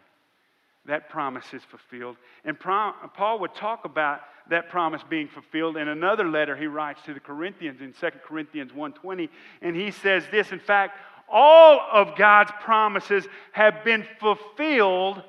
that 0.86 1.08
promise 1.08 1.44
is 1.52 1.62
fulfilled. 1.64 2.16
And 2.44 2.58
Paul 2.58 3.38
would 3.40 3.54
talk 3.54 3.84
about 3.84 4.20
that 4.50 4.68
promise 4.68 5.02
being 5.08 5.28
fulfilled 5.28 5.76
in 5.76 5.86
another 5.88 6.28
letter 6.28 6.56
he 6.56 6.66
writes 6.66 7.00
to 7.06 7.14
the 7.14 7.20
Corinthians 7.20 7.80
in 7.80 7.92
2 7.92 8.10
Corinthians 8.24 8.72
1:20, 8.72 9.28
and 9.60 9.76
he 9.76 9.92
says 9.92 10.26
this, 10.30 10.50
in 10.50 10.58
fact, 10.58 10.98
all 11.28 11.80
of 11.92 12.16
God's 12.16 12.50
promises 12.60 13.26
have 13.52 13.84
been 13.84 14.06
fulfilled 14.18 15.22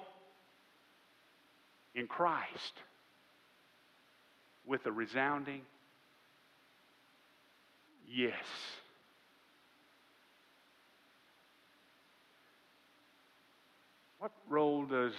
in 1.94 2.08
Christ 2.08 2.74
with 4.66 4.86
a 4.88 4.92
resounding 4.92 5.62
yes. 8.08 8.34
What 14.18 14.32
role 14.50 14.86
does 14.86 15.14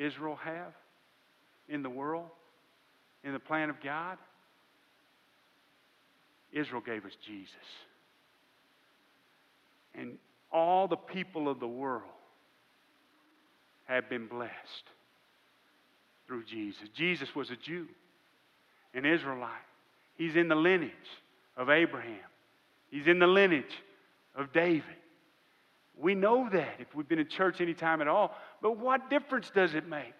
Israel 0.00 0.36
have 0.42 0.72
in 1.68 1.82
the 1.82 1.90
world, 1.90 2.30
in 3.22 3.32
the 3.32 3.38
plan 3.38 3.68
of 3.68 3.76
God? 3.82 4.16
Israel 6.52 6.80
gave 6.80 7.04
us 7.04 7.12
Jesus. 7.24 7.54
And 9.94 10.18
all 10.50 10.88
the 10.88 10.96
people 10.96 11.48
of 11.48 11.60
the 11.60 11.68
world 11.68 12.02
have 13.84 14.08
been 14.08 14.26
blessed 14.26 14.54
through 16.26 16.44
Jesus. 16.44 16.88
Jesus 16.94 17.28
was 17.34 17.50
a 17.50 17.56
Jew, 17.56 17.86
an 18.94 19.04
Israelite. 19.04 19.50
He's 20.16 20.36
in 20.36 20.48
the 20.48 20.54
lineage 20.54 20.92
of 21.56 21.68
Abraham, 21.68 22.16
he's 22.90 23.06
in 23.06 23.18
the 23.18 23.26
lineage 23.26 23.64
of 24.34 24.52
David. 24.52 24.84
We 26.00 26.14
know 26.14 26.48
that 26.50 26.76
if 26.78 26.94
we've 26.94 27.08
been 27.08 27.18
in 27.18 27.28
church 27.28 27.60
any 27.60 27.74
time 27.74 28.00
at 28.00 28.08
all. 28.08 28.34
But 28.62 28.78
what 28.78 29.10
difference 29.10 29.50
does 29.54 29.74
it 29.74 29.86
make? 29.86 30.14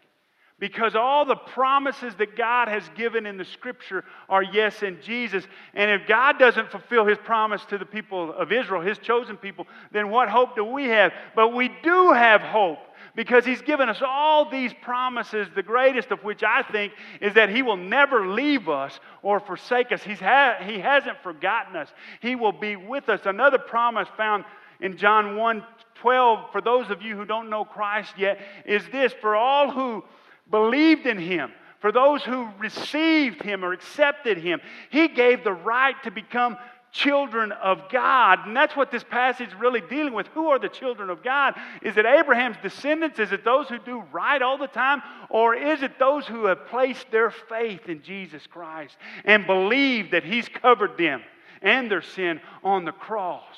Because 0.58 0.94
all 0.94 1.24
the 1.24 1.36
promises 1.36 2.14
that 2.16 2.36
God 2.36 2.68
has 2.68 2.82
given 2.94 3.24
in 3.24 3.38
the 3.38 3.46
scripture 3.46 4.04
are 4.28 4.42
yes 4.42 4.82
in 4.82 4.98
Jesus. 5.00 5.42
And 5.72 5.90
if 5.90 6.06
God 6.06 6.38
doesn't 6.38 6.70
fulfill 6.70 7.06
his 7.06 7.16
promise 7.16 7.64
to 7.70 7.78
the 7.78 7.86
people 7.86 8.34
of 8.34 8.52
Israel, 8.52 8.82
his 8.82 8.98
chosen 8.98 9.38
people, 9.38 9.66
then 9.90 10.10
what 10.10 10.28
hope 10.28 10.54
do 10.54 10.64
we 10.64 10.84
have? 10.84 11.12
But 11.34 11.54
we 11.54 11.70
do 11.82 12.12
have 12.12 12.42
hope 12.42 12.78
because 13.16 13.46
he's 13.46 13.62
given 13.62 13.88
us 13.88 14.02
all 14.06 14.50
these 14.50 14.72
promises, 14.82 15.48
the 15.54 15.62
greatest 15.62 16.10
of 16.10 16.22
which 16.22 16.42
I 16.42 16.62
think 16.62 16.92
is 17.22 17.34
that 17.34 17.48
he 17.48 17.62
will 17.62 17.78
never 17.78 18.28
leave 18.28 18.68
us 18.68 19.00
or 19.22 19.40
forsake 19.40 19.92
us. 19.92 20.02
He's 20.02 20.20
ha- 20.20 20.58
he 20.62 20.78
hasn't 20.78 21.22
forgotten 21.22 21.74
us, 21.74 21.88
he 22.20 22.36
will 22.36 22.52
be 22.52 22.76
with 22.76 23.08
us. 23.08 23.20
Another 23.24 23.58
promise 23.58 24.08
found 24.16 24.44
in 24.80 24.96
John 24.96 25.36
1 25.36 25.64
12, 25.96 26.50
for 26.50 26.62
those 26.62 26.88
of 26.88 27.02
you 27.02 27.14
who 27.14 27.26
don't 27.26 27.50
know 27.50 27.64
Christ 27.64 28.14
yet, 28.16 28.40
is 28.64 28.82
this 28.90 29.12
for 29.12 29.36
all 29.36 29.70
who 29.70 30.02
believed 30.50 31.06
in 31.06 31.18
him, 31.18 31.52
for 31.80 31.92
those 31.92 32.22
who 32.22 32.48
received 32.58 33.42
him 33.42 33.64
or 33.64 33.72
accepted 33.72 34.38
him, 34.38 34.60
he 34.90 35.08
gave 35.08 35.44
the 35.44 35.52
right 35.52 35.94
to 36.04 36.10
become 36.10 36.56
children 36.92 37.52
of 37.52 37.88
God. 37.90 38.46
And 38.46 38.56
that's 38.56 38.74
what 38.74 38.90
this 38.90 39.04
passage 39.04 39.48
is 39.48 39.54
really 39.54 39.80
dealing 39.80 40.12
with. 40.12 40.26
Who 40.28 40.48
are 40.48 40.58
the 40.58 40.68
children 40.68 41.08
of 41.10 41.22
God? 41.22 41.54
Is 41.82 41.96
it 41.96 42.06
Abraham's 42.06 42.56
descendants? 42.62 43.18
Is 43.18 43.32
it 43.32 43.44
those 43.44 43.68
who 43.68 43.78
do 43.78 44.02
right 44.12 44.42
all 44.42 44.58
the 44.58 44.66
time? 44.66 45.02
Or 45.28 45.54
is 45.54 45.82
it 45.82 45.98
those 45.98 46.26
who 46.26 46.46
have 46.46 46.66
placed 46.66 47.10
their 47.10 47.30
faith 47.30 47.88
in 47.88 48.02
Jesus 48.02 48.46
Christ 48.46 48.96
and 49.24 49.46
believe 49.46 50.10
that 50.10 50.24
he's 50.24 50.48
covered 50.48 50.98
them 50.98 51.22
and 51.62 51.90
their 51.90 52.02
sin 52.02 52.40
on 52.64 52.84
the 52.84 52.92
cross? 52.92 53.56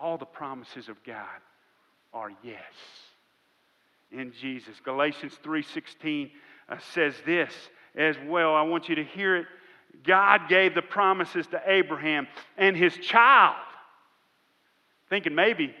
All 0.00 0.18
the 0.18 0.24
promises 0.24 0.88
of 0.88 1.02
God 1.04 1.26
are 2.12 2.30
yes 2.42 2.62
in 4.10 4.32
Jesus. 4.32 4.80
Galatians 4.84 5.38
3:16 5.44 6.30
uh, 6.68 6.78
says 6.92 7.14
this 7.24 7.52
as 7.94 8.16
well. 8.26 8.54
I 8.54 8.62
want 8.62 8.88
you 8.88 8.96
to 8.96 9.04
hear 9.04 9.36
it. 9.36 9.46
God 10.04 10.48
gave 10.48 10.74
the 10.74 10.82
promises 10.82 11.46
to 11.48 11.60
Abraham 11.66 12.26
and 12.56 12.76
his 12.76 12.96
child. 12.96 13.56
Thinking 15.08 15.34
maybe 15.34 15.74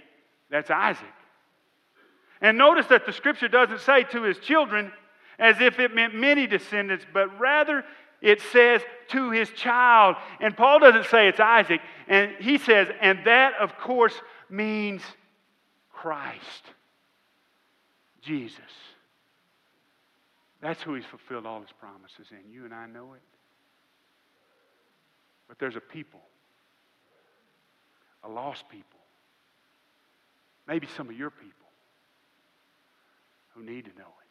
that's 0.50 0.70
Isaac. 0.70 1.06
And 2.40 2.58
notice 2.58 2.86
that 2.86 3.06
the 3.06 3.12
scripture 3.12 3.48
doesn't 3.48 3.80
say 3.80 4.04
to 4.04 4.22
his 4.22 4.38
children 4.38 4.92
as 5.40 5.60
if 5.60 5.80
it 5.80 5.94
meant 5.94 6.14
many 6.14 6.46
descendants, 6.46 7.04
but 7.12 7.40
rather 7.40 7.82
it 8.20 8.40
says 8.52 8.82
to 9.08 9.30
his 9.30 9.48
child. 9.50 10.16
And 10.38 10.56
Paul 10.56 10.78
doesn't 10.78 11.06
say 11.06 11.28
it's 11.28 11.40
Isaac. 11.40 11.80
And 12.06 12.32
he 12.38 12.58
says, 12.58 12.88
and 13.00 13.20
that, 13.24 13.54
of 13.58 13.76
course, 13.78 14.14
means 14.50 15.02
Christ, 15.90 16.62
Jesus. 18.20 18.60
That's 20.60 20.82
who 20.82 20.94
he's 20.94 21.06
fulfilled 21.06 21.46
all 21.46 21.62
his 21.62 21.72
promises 21.80 22.26
in. 22.30 22.52
You 22.52 22.66
and 22.66 22.74
I 22.74 22.86
know 22.86 23.14
it. 23.14 23.22
But 25.48 25.58
there's 25.58 25.76
a 25.76 25.80
people, 25.80 26.20
a 28.22 28.28
lost 28.28 28.68
people, 28.68 29.00
maybe 30.68 30.86
some 30.96 31.08
of 31.08 31.16
your 31.16 31.30
people 31.30 31.54
who 33.54 33.62
need 33.62 33.86
to 33.86 33.90
know 33.98 34.04
it. 34.04 34.29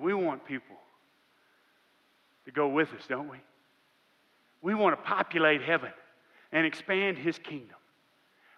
We 0.00 0.14
want 0.14 0.44
people 0.44 0.76
to 2.46 2.52
go 2.52 2.68
with 2.68 2.88
us, 2.92 3.02
don't 3.08 3.30
we? 3.30 3.38
We 4.62 4.74
want 4.74 4.96
to 4.96 5.02
populate 5.02 5.62
heaven 5.62 5.92
and 6.52 6.66
expand 6.66 7.18
his 7.18 7.38
kingdom. 7.38 7.76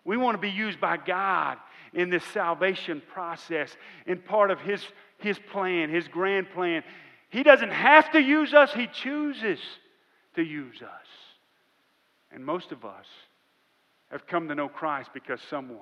We 0.04 0.16
want 0.16 0.36
to 0.36 0.40
be 0.40 0.50
used 0.50 0.80
by 0.80 0.98
God 0.98 1.58
in 1.92 2.10
this 2.10 2.24
salvation 2.32 3.02
process 3.12 3.76
and 4.06 4.24
part 4.24 4.50
of 4.50 4.60
his, 4.60 4.84
his 5.18 5.38
plan, 5.50 5.90
his 5.90 6.06
grand 6.06 6.50
plan. 6.50 6.84
He 7.30 7.42
doesn't 7.42 7.72
have 7.72 8.12
to 8.12 8.20
use 8.20 8.54
us, 8.54 8.72
he 8.72 8.86
chooses 8.86 9.58
to 10.36 10.42
use 10.42 10.80
us. 10.82 11.06
And 12.30 12.44
most 12.44 12.70
of 12.70 12.84
us 12.84 13.06
have 14.10 14.26
come 14.26 14.48
to 14.48 14.54
know 14.54 14.68
Christ 14.68 15.10
because 15.12 15.40
someone 15.50 15.80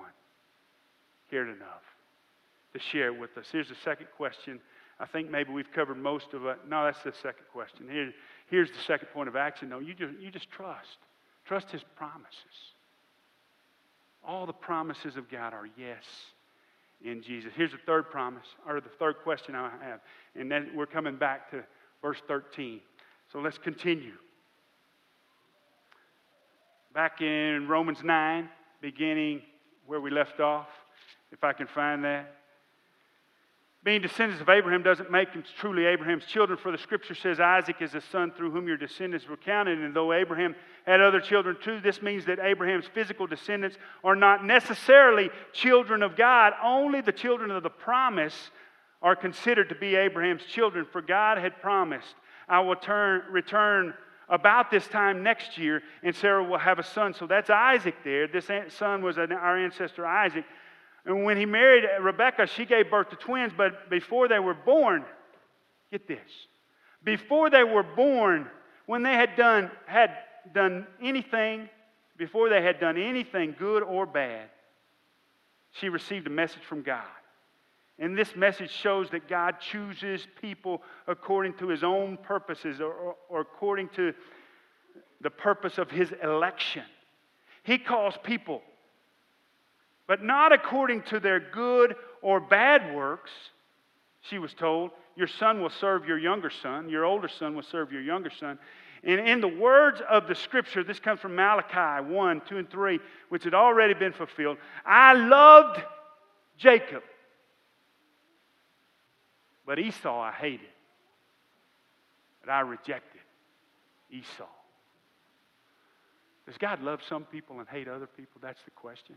cared 1.30 1.48
enough 1.48 1.82
to 2.72 2.78
share 2.78 3.08
it 3.08 3.18
with 3.18 3.36
us. 3.36 3.46
Here's 3.52 3.68
the 3.68 3.76
second 3.84 4.06
question 4.16 4.60
I 5.00 5.06
think 5.06 5.30
maybe 5.30 5.52
we've 5.52 5.72
covered 5.72 5.98
most 5.98 6.34
of 6.34 6.46
it. 6.46 6.58
No, 6.68 6.84
that's 6.84 7.02
the 7.02 7.12
second 7.12 7.46
question. 7.52 7.88
Here, 7.90 8.12
here's 8.48 8.70
the 8.70 8.82
second 8.86 9.08
point 9.08 9.28
of 9.28 9.36
action. 9.36 9.68
No, 9.68 9.80
you 9.80 9.94
just, 9.94 10.18
you 10.20 10.30
just 10.30 10.50
trust. 10.50 10.98
Trust 11.44 11.70
His 11.70 11.82
promises. 11.96 12.74
All 14.26 14.46
the 14.46 14.52
promises 14.52 15.16
of 15.16 15.28
God 15.28 15.52
are 15.52 15.68
yes 15.76 16.04
in 17.04 17.22
Jesus. 17.22 17.52
Here's 17.54 17.72
the 17.72 17.78
third 17.84 18.10
promise, 18.10 18.46
or 18.66 18.80
the 18.80 18.88
third 18.98 19.16
question 19.22 19.54
I 19.54 19.70
have. 19.82 20.00
And 20.34 20.50
then 20.50 20.70
we're 20.74 20.86
coming 20.86 21.16
back 21.16 21.50
to 21.50 21.62
verse 22.00 22.22
13. 22.26 22.80
So 23.32 23.40
let's 23.40 23.58
continue. 23.58 24.14
Back 26.94 27.20
in 27.20 27.66
Romans 27.68 27.98
9, 28.02 28.48
beginning 28.80 29.42
where 29.86 30.00
we 30.00 30.10
left 30.10 30.40
off, 30.40 30.68
if 31.32 31.42
I 31.42 31.52
can 31.52 31.66
find 31.66 32.04
that. 32.04 32.36
Being 33.84 34.00
descendants 34.00 34.40
of 34.40 34.48
Abraham 34.48 34.82
doesn't 34.82 35.10
make 35.10 35.34
them 35.34 35.44
truly 35.60 35.84
Abraham's 35.84 36.24
children, 36.24 36.58
for 36.58 36.72
the 36.72 36.78
scripture 36.78 37.14
says 37.14 37.38
Isaac 37.38 37.76
is 37.82 37.92
the 37.92 38.00
son 38.00 38.32
through 38.32 38.50
whom 38.50 38.66
your 38.66 38.78
descendants 38.78 39.28
were 39.28 39.36
counted. 39.36 39.78
And 39.78 39.94
though 39.94 40.14
Abraham 40.14 40.56
had 40.86 41.02
other 41.02 41.20
children 41.20 41.58
too, 41.62 41.80
this 41.80 42.00
means 42.00 42.24
that 42.24 42.38
Abraham's 42.38 42.86
physical 42.94 43.26
descendants 43.26 43.76
are 44.02 44.16
not 44.16 44.42
necessarily 44.42 45.28
children 45.52 46.02
of 46.02 46.16
God. 46.16 46.54
Only 46.62 47.02
the 47.02 47.12
children 47.12 47.50
of 47.50 47.62
the 47.62 47.68
promise 47.68 48.50
are 49.02 49.14
considered 49.14 49.68
to 49.68 49.74
be 49.74 49.96
Abraham's 49.96 50.44
children, 50.44 50.86
for 50.90 51.02
God 51.02 51.36
had 51.36 51.60
promised, 51.60 52.14
I 52.48 52.60
will 52.60 52.76
turn, 52.76 53.24
return 53.30 53.92
about 54.30 54.70
this 54.70 54.88
time 54.88 55.22
next 55.22 55.58
year, 55.58 55.82
and 56.02 56.16
Sarah 56.16 56.42
will 56.42 56.56
have 56.56 56.78
a 56.78 56.82
son. 56.82 57.12
So 57.12 57.26
that's 57.26 57.50
Isaac 57.50 57.96
there. 58.02 58.26
This 58.26 58.48
son 58.68 59.02
was 59.02 59.18
our 59.18 59.58
ancestor 59.58 60.06
Isaac. 60.06 60.46
And 61.06 61.24
when 61.24 61.36
he 61.36 61.46
married 61.46 61.84
Rebekah, 62.00 62.46
she 62.46 62.64
gave 62.64 62.90
birth 62.90 63.10
to 63.10 63.16
twins, 63.16 63.52
but 63.56 63.90
before 63.90 64.28
they 64.28 64.38
were 64.38 64.54
born, 64.54 65.04
get 65.90 66.08
this, 66.08 66.30
before 67.02 67.50
they 67.50 67.64
were 67.64 67.82
born, 67.82 68.48
when 68.86 69.02
they 69.02 69.12
had 69.12 69.36
done, 69.36 69.70
had 69.86 70.10
done 70.54 70.86
anything, 71.02 71.68
before 72.16 72.48
they 72.48 72.62
had 72.62 72.80
done 72.80 72.96
anything 72.96 73.54
good 73.58 73.82
or 73.82 74.06
bad, 74.06 74.48
she 75.72 75.88
received 75.88 76.26
a 76.26 76.30
message 76.30 76.62
from 76.62 76.82
God. 76.82 77.04
And 77.98 78.16
this 78.16 78.34
message 78.34 78.70
shows 78.70 79.10
that 79.10 79.28
God 79.28 79.60
chooses 79.60 80.26
people 80.40 80.82
according 81.06 81.54
to 81.54 81.68
his 81.68 81.84
own 81.84 82.16
purposes 82.16 82.80
or, 82.80 83.16
or 83.28 83.40
according 83.40 83.90
to 83.90 84.12
the 85.20 85.30
purpose 85.30 85.78
of 85.78 85.90
his 85.90 86.12
election. 86.22 86.82
He 87.62 87.78
calls 87.78 88.14
people 88.22 88.62
but 90.06 90.22
not 90.22 90.52
according 90.52 91.02
to 91.02 91.20
their 91.20 91.40
good 91.40 91.96
or 92.22 92.40
bad 92.40 92.94
works. 92.94 93.30
She 94.22 94.38
was 94.38 94.52
told, 94.54 94.90
Your 95.16 95.28
son 95.28 95.62
will 95.62 95.70
serve 95.70 96.06
your 96.06 96.18
younger 96.18 96.50
son, 96.50 96.88
your 96.88 97.04
older 97.04 97.28
son 97.28 97.54
will 97.54 97.62
serve 97.62 97.92
your 97.92 98.02
younger 98.02 98.30
son. 98.30 98.58
And 99.06 99.20
in 99.20 99.40
the 99.40 99.48
words 99.48 100.00
of 100.08 100.28
the 100.28 100.34
scripture, 100.34 100.82
this 100.82 100.98
comes 100.98 101.20
from 101.20 101.36
Malachi 101.36 102.10
1, 102.10 102.42
2, 102.48 102.56
and 102.56 102.70
3, 102.70 102.98
which 103.28 103.44
had 103.44 103.52
already 103.52 103.92
been 103.92 104.14
fulfilled. 104.14 104.56
I 104.84 105.12
loved 105.12 105.82
Jacob, 106.56 107.02
but 109.66 109.78
Esau 109.78 110.18
I 110.18 110.32
hated. 110.32 110.68
But 112.40 112.52
I 112.52 112.60
rejected 112.60 113.20
Esau. 114.10 114.48
Does 116.46 116.58
God 116.58 116.82
love 116.82 117.00
some 117.08 117.24
people 117.24 117.58
and 117.58 117.68
hate 117.68 117.88
other 117.88 118.06
people? 118.06 118.40
That's 118.42 118.62
the 118.64 118.70
question. 118.70 119.16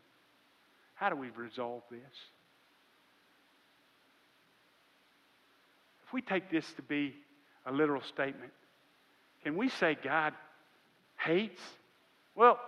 How 0.98 1.10
do 1.10 1.16
we 1.16 1.30
resolve 1.30 1.84
this? 1.92 2.02
If 6.06 6.12
we 6.12 6.22
take 6.22 6.50
this 6.50 6.66
to 6.74 6.82
be 6.82 7.14
a 7.68 7.72
literal 7.72 8.02
statement, 8.02 8.52
can 9.44 9.56
we 9.56 9.70
say 9.70 9.96
God 10.04 10.34
hates? 11.20 11.62
Well, 12.34 12.60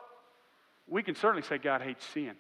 we 0.87 1.01
can 1.01 1.15
certainly 1.15 1.41
say 1.41 1.57
God 1.57 1.81
hates 1.81 2.05
sin. 2.05 2.33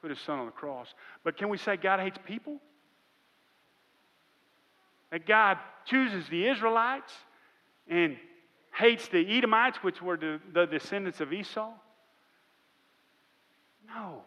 Put 0.00 0.10
his 0.10 0.20
son 0.20 0.38
on 0.38 0.46
the 0.46 0.52
cross. 0.52 0.94
But 1.24 1.36
can 1.36 1.50
we 1.50 1.58
say 1.58 1.76
God 1.76 2.00
hates 2.00 2.18
people? 2.24 2.58
That 5.10 5.26
God 5.26 5.58
chooses 5.84 6.26
the 6.28 6.48
Israelites 6.48 7.12
and 7.86 8.16
hates 8.74 9.08
the 9.08 9.36
Edomites, 9.36 9.78
which 9.82 10.00
were 10.00 10.16
the, 10.16 10.40
the 10.54 10.64
descendants 10.64 11.20
of 11.20 11.34
Esau? 11.34 11.70
No 13.86 14.22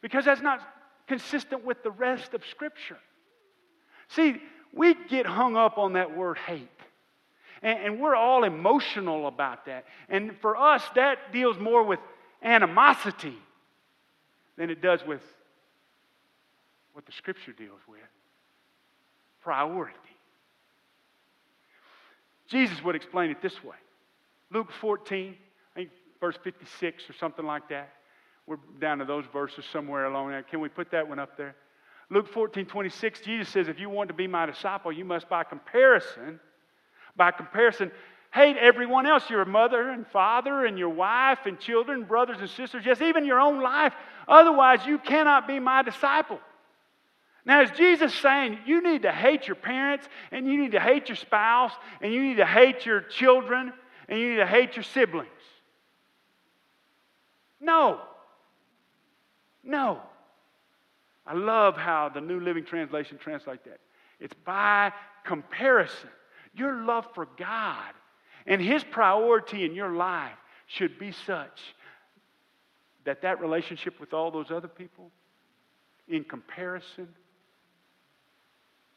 because 0.00 0.24
that's 0.24 0.40
not 0.40 0.60
consistent 1.06 1.64
with 1.64 1.82
the 1.82 1.90
rest 1.90 2.34
of 2.34 2.44
Scripture. 2.46 2.98
See, 4.08 4.36
we 4.72 4.94
get 5.08 5.26
hung 5.26 5.56
up 5.56 5.78
on 5.78 5.94
that 5.94 6.16
word 6.16 6.38
hate. 6.38 6.68
And, 7.62 7.78
and, 7.78 8.00
we're 8.00 8.14
all 8.14 8.44
emotional 8.44 9.26
about 9.26 9.66
that. 9.66 9.84
And 10.08 10.36
for 10.40 10.56
us, 10.56 10.82
that 10.94 11.32
deals 11.32 11.58
more 11.58 11.82
with 11.82 11.98
animosity 12.40 13.36
than 14.56 14.70
it 14.70 14.80
does 14.80 15.04
with 15.04 15.22
what 16.92 17.04
the 17.04 17.12
Scripture 17.12 17.52
deals 17.52 17.80
with 17.88 17.98
priority. 19.42 19.94
Jesus 22.48 22.82
would 22.82 22.94
explain 22.94 23.30
it 23.30 23.42
this 23.42 23.62
way 23.62 23.76
Luke 24.50 24.70
14, 24.80 25.34
I 25.74 25.78
think 25.78 25.90
verse 26.20 26.36
56 26.42 27.10
or 27.10 27.12
something 27.14 27.44
like 27.44 27.68
that. 27.68 27.92
We're 28.48 28.56
down 28.80 28.98
to 29.00 29.04
those 29.04 29.26
verses 29.30 29.66
somewhere 29.70 30.06
along 30.06 30.30
there. 30.30 30.42
Can 30.42 30.60
we 30.60 30.70
put 30.70 30.90
that 30.92 31.06
one 31.06 31.18
up 31.18 31.36
there? 31.36 31.54
Luke 32.08 32.32
14, 32.32 32.64
26, 32.64 33.20
Jesus 33.20 33.48
says, 33.50 33.68
if 33.68 33.78
you 33.78 33.90
want 33.90 34.08
to 34.08 34.14
be 34.14 34.26
my 34.26 34.46
disciple, 34.46 34.90
you 34.90 35.04
must 35.04 35.28
by 35.28 35.44
comparison, 35.44 36.40
by 37.14 37.30
comparison, 37.30 37.92
hate 38.32 38.56
everyone 38.56 39.06
else, 39.06 39.28
your 39.28 39.44
mother 39.44 39.90
and 39.90 40.06
father 40.06 40.64
and 40.64 40.78
your 40.78 40.88
wife 40.88 41.40
and 41.44 41.60
children, 41.60 42.04
brothers 42.04 42.38
and 42.40 42.48
sisters, 42.48 42.84
yes, 42.86 43.02
even 43.02 43.26
your 43.26 43.38
own 43.38 43.62
life. 43.62 43.92
Otherwise, 44.26 44.86
you 44.86 44.98
cannot 44.98 45.46
be 45.46 45.60
my 45.60 45.82
disciple. 45.82 46.40
Now, 47.44 47.60
is 47.60 47.70
Jesus 47.72 48.14
saying 48.14 48.60
you 48.64 48.82
need 48.82 49.02
to 49.02 49.12
hate 49.12 49.46
your 49.46 49.56
parents 49.56 50.08
and 50.32 50.46
you 50.46 50.58
need 50.58 50.72
to 50.72 50.80
hate 50.80 51.10
your 51.10 51.16
spouse 51.16 51.72
and 52.00 52.14
you 52.14 52.22
need 52.22 52.38
to 52.38 52.46
hate 52.46 52.86
your 52.86 53.02
children 53.02 53.74
and 54.08 54.18
you 54.18 54.30
need 54.30 54.36
to 54.36 54.46
hate 54.46 54.74
your 54.74 54.84
siblings? 54.84 55.28
No. 57.60 58.00
No. 59.68 60.00
I 61.26 61.34
love 61.34 61.76
how 61.76 62.08
the 62.08 62.22
New 62.22 62.40
Living 62.40 62.64
Translation 62.64 63.18
translates 63.18 63.64
that. 63.66 63.78
It's 64.18 64.34
by 64.46 64.92
comparison. 65.24 66.08
Your 66.54 66.84
love 66.84 67.06
for 67.14 67.28
God 67.36 67.92
and 68.46 68.62
His 68.62 68.82
priority 68.82 69.66
in 69.66 69.74
your 69.74 69.92
life 69.92 70.38
should 70.66 70.98
be 70.98 71.12
such 71.12 71.60
that 73.04 73.20
that 73.22 73.42
relationship 73.42 74.00
with 74.00 74.14
all 74.14 74.30
those 74.30 74.50
other 74.50 74.68
people, 74.68 75.10
in 76.08 76.24
comparison, 76.24 77.08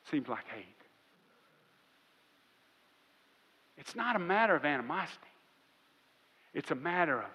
seems 0.09 0.29
like 0.29 0.47
hate. 0.47 0.65
It's 3.77 3.95
not 3.95 4.15
a 4.15 4.19
matter 4.19 4.55
of 4.55 4.63
animosity, 4.63 5.19
it's 6.53 6.71
a 6.71 6.75
matter 6.75 7.19
of 7.19 7.29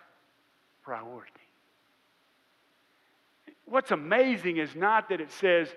priority 0.83 1.45
what's 3.66 3.90
amazing 3.90 4.57
is 4.57 4.74
not 4.74 5.09
that 5.11 5.20
it 5.20 5.31
says 5.31 5.68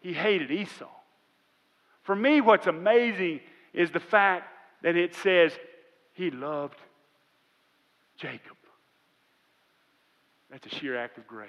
he 0.00 0.12
hated 0.12 0.50
Esau. 0.50 0.88
For 2.02 2.16
me, 2.16 2.40
what's 2.40 2.66
amazing 2.66 3.40
is 3.72 3.90
the 3.90 4.00
fact 4.00 4.48
that 4.82 4.96
it 4.96 5.14
says 5.14 5.52
he 6.14 6.30
loved 6.30 6.78
Jacob. 8.16 8.56
That's 10.50 10.66
a 10.66 10.70
sheer 10.70 10.96
act 10.96 11.18
of 11.18 11.26
grace. 11.26 11.48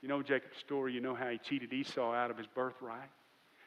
You 0.00 0.08
know 0.08 0.22
Jacob's 0.22 0.58
story, 0.58 0.92
you 0.94 1.00
know 1.00 1.14
how 1.14 1.28
he 1.28 1.38
cheated 1.38 1.72
Esau 1.72 2.12
out 2.12 2.30
of 2.30 2.38
his 2.38 2.46
birthright. 2.46 3.10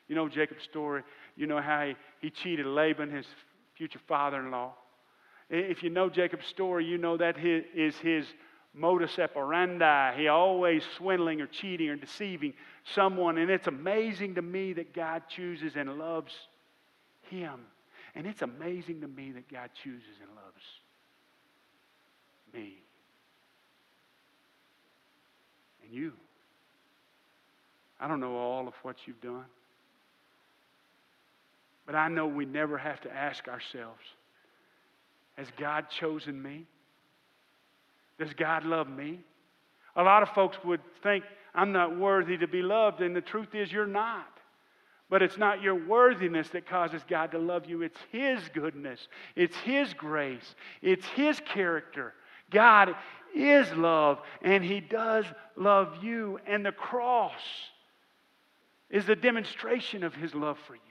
You 0.08 0.16
know 0.16 0.28
Jacob's 0.28 0.64
story, 0.64 1.04
you 1.36 1.46
know 1.46 1.62
how 1.62 1.88
he, 1.88 1.96
he 2.22 2.30
cheated 2.30 2.66
Laban, 2.66 3.12
his 3.12 3.26
future 3.76 4.00
father 4.08 4.40
in 4.40 4.50
law. 4.50 4.74
If 5.50 5.84
you 5.84 5.90
know 5.90 6.10
Jacob's 6.10 6.48
story, 6.48 6.86
you 6.86 6.98
know 6.98 7.18
that 7.18 7.38
is 7.38 7.98
his 7.98 8.26
modus 8.74 9.20
operandi. 9.20 10.16
He 10.18 10.28
always 10.28 10.84
swindling 10.98 11.42
or 11.42 11.48
cheating 11.48 11.90
or 11.90 11.96
deceiving 11.96 12.54
someone. 12.96 13.38
And 13.38 13.50
it's 13.50 13.68
amazing 13.68 14.36
to 14.36 14.42
me 14.42 14.74
that 14.74 14.94
God 14.94 15.24
chooses 15.30 15.74
and 15.76 15.98
loves 15.98 16.34
him. 17.30 17.60
And 18.16 18.28
it's 18.28 18.42
amazing 18.42 19.02
to 19.02 19.08
me 19.08 19.32
that 19.32 19.50
God 19.50 19.70
chooses 19.84 20.16
and 20.22 20.30
loves 20.36 20.64
me. 22.54 22.76
And 25.84 25.94
you. 25.94 26.14
I 28.00 28.08
don't 28.08 28.20
know 28.20 28.36
all 28.36 28.68
of 28.68 28.74
what 28.82 28.98
you've 29.06 29.22
done. 29.22 29.46
But 31.86 31.96
I 31.96 32.08
know 32.08 32.28
we 32.28 32.46
never 32.46 32.78
have 32.78 33.02
to 33.02 33.14
ask 33.14 33.48
ourselves, 33.48 34.02
has 35.36 35.48
God 35.58 35.90
chosen 35.90 36.42
me? 36.42 36.66
Does 38.22 38.34
God 38.36 38.66
love 38.66 38.88
me? 38.88 39.20
A 39.96 40.04
lot 40.04 40.22
of 40.22 40.30
folks 40.30 40.56
would 40.64 40.82
think, 41.02 41.24
I'm 41.56 41.72
not 41.72 41.98
worthy 41.98 42.38
to 42.38 42.48
be 42.48 42.62
loved, 42.62 43.02
and 43.02 43.16
the 43.16 43.22
truth 43.22 43.56
is, 43.56 43.72
you're 43.72 43.88
not. 43.88 44.28
But 45.10 45.24
it's 45.24 45.40
not 45.40 45.64
your 45.64 45.74
worthiness 45.74 46.48
that 46.50 46.70
causes 46.70 47.02
God 47.10 47.32
to 47.32 47.40
love 47.40 47.66
you. 47.66 47.82
It's 47.82 47.98
His 48.12 48.40
goodness, 48.54 49.08
it's 49.36 49.58
His 49.58 49.96
grace, 49.96 50.54
it's 50.84 51.06
His 51.08 51.42
character. 51.52 52.14
God 52.52 52.94
is 53.36 53.72
love, 53.74 54.20
and 54.44 54.64
He 54.64 54.82
does 54.82 55.26
love 55.56 56.04
you. 56.04 56.38
And 56.46 56.64
the 56.64 56.72
cross 56.72 57.42
is 58.92 59.08
the 59.08 59.16
demonstration 59.16 60.04
of 60.04 60.14
His 60.14 60.36
love 60.36 60.60
for 60.68 60.76
you. 60.76 60.82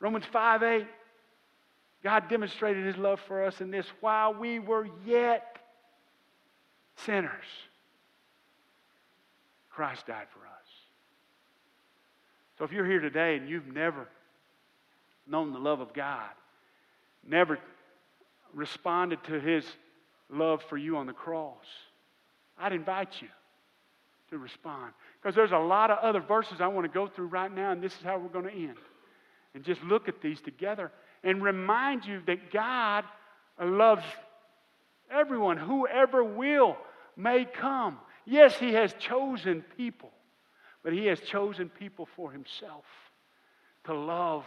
Romans 0.00 0.24
5 0.32 0.64
8. 0.64 0.86
God 2.02 2.28
demonstrated 2.28 2.84
his 2.84 2.96
love 2.96 3.20
for 3.28 3.44
us 3.44 3.60
in 3.60 3.70
this 3.70 3.86
while 4.00 4.34
we 4.34 4.58
were 4.58 4.88
yet 5.06 5.61
sinners. 7.04 7.44
Christ 9.70 10.06
died 10.06 10.26
for 10.32 10.40
us. 10.40 10.68
So 12.58 12.64
if 12.64 12.72
you're 12.72 12.86
here 12.86 13.00
today 13.00 13.36
and 13.36 13.48
you've 13.48 13.66
never 13.66 14.06
known 15.26 15.52
the 15.52 15.58
love 15.58 15.80
of 15.80 15.94
God, 15.94 16.30
never 17.26 17.58
responded 18.54 19.22
to 19.24 19.40
his 19.40 19.64
love 20.30 20.62
for 20.68 20.76
you 20.76 20.96
on 20.96 21.06
the 21.06 21.12
cross, 21.12 21.64
I'd 22.58 22.72
invite 22.72 23.20
you 23.20 23.28
to 24.30 24.38
respond. 24.38 24.92
Because 25.20 25.34
there's 25.34 25.52
a 25.52 25.58
lot 25.58 25.90
of 25.90 25.98
other 25.98 26.20
verses 26.20 26.60
I 26.60 26.66
want 26.66 26.84
to 26.84 26.92
go 26.92 27.06
through 27.06 27.26
right 27.26 27.52
now, 27.52 27.72
and 27.72 27.82
this 27.82 27.92
is 27.92 28.02
how 28.02 28.18
we're 28.18 28.28
going 28.28 28.46
to 28.46 28.52
end. 28.52 28.76
And 29.54 29.64
just 29.64 29.82
look 29.82 30.08
at 30.08 30.20
these 30.20 30.40
together 30.40 30.90
and 31.24 31.42
remind 31.42 32.04
you 32.04 32.22
that 32.26 32.50
God 32.52 33.04
loves 33.60 34.04
everyone, 35.10 35.56
whoever 35.56 36.24
will 36.24 36.76
may 37.16 37.44
come. 37.44 37.98
Yes, 38.24 38.56
He 38.56 38.72
has 38.74 38.94
chosen 38.94 39.64
people, 39.76 40.10
but 40.82 40.92
He 40.92 41.06
has 41.06 41.20
chosen 41.20 41.68
people 41.68 42.08
for 42.16 42.30
Himself 42.30 42.84
to 43.84 43.94
love, 43.94 44.44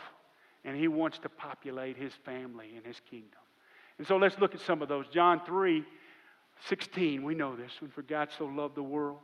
and 0.64 0.78
He 0.78 0.88
wants 0.88 1.20
to 1.20 1.30
populate 1.30 1.98
His 1.98 2.14
family 2.24 2.72
and 2.76 2.86
His 2.86 3.00
kingdom. 3.10 3.40
And 3.98 4.08
so 4.08 4.18
let's 4.18 4.38
look 4.40 4.56
at 4.56 4.62
some 4.62 4.82
of 4.82 4.90
those. 4.90 5.08
John 5.08 5.42
3 5.46 5.84
16, 6.70 7.22
we 7.22 7.36
know 7.36 7.56
this 7.56 7.72
one. 7.82 7.92
For 7.92 8.02
God 8.02 8.30
so 8.38 8.46
loved 8.46 8.76
the 8.76 8.84
world, 8.84 9.20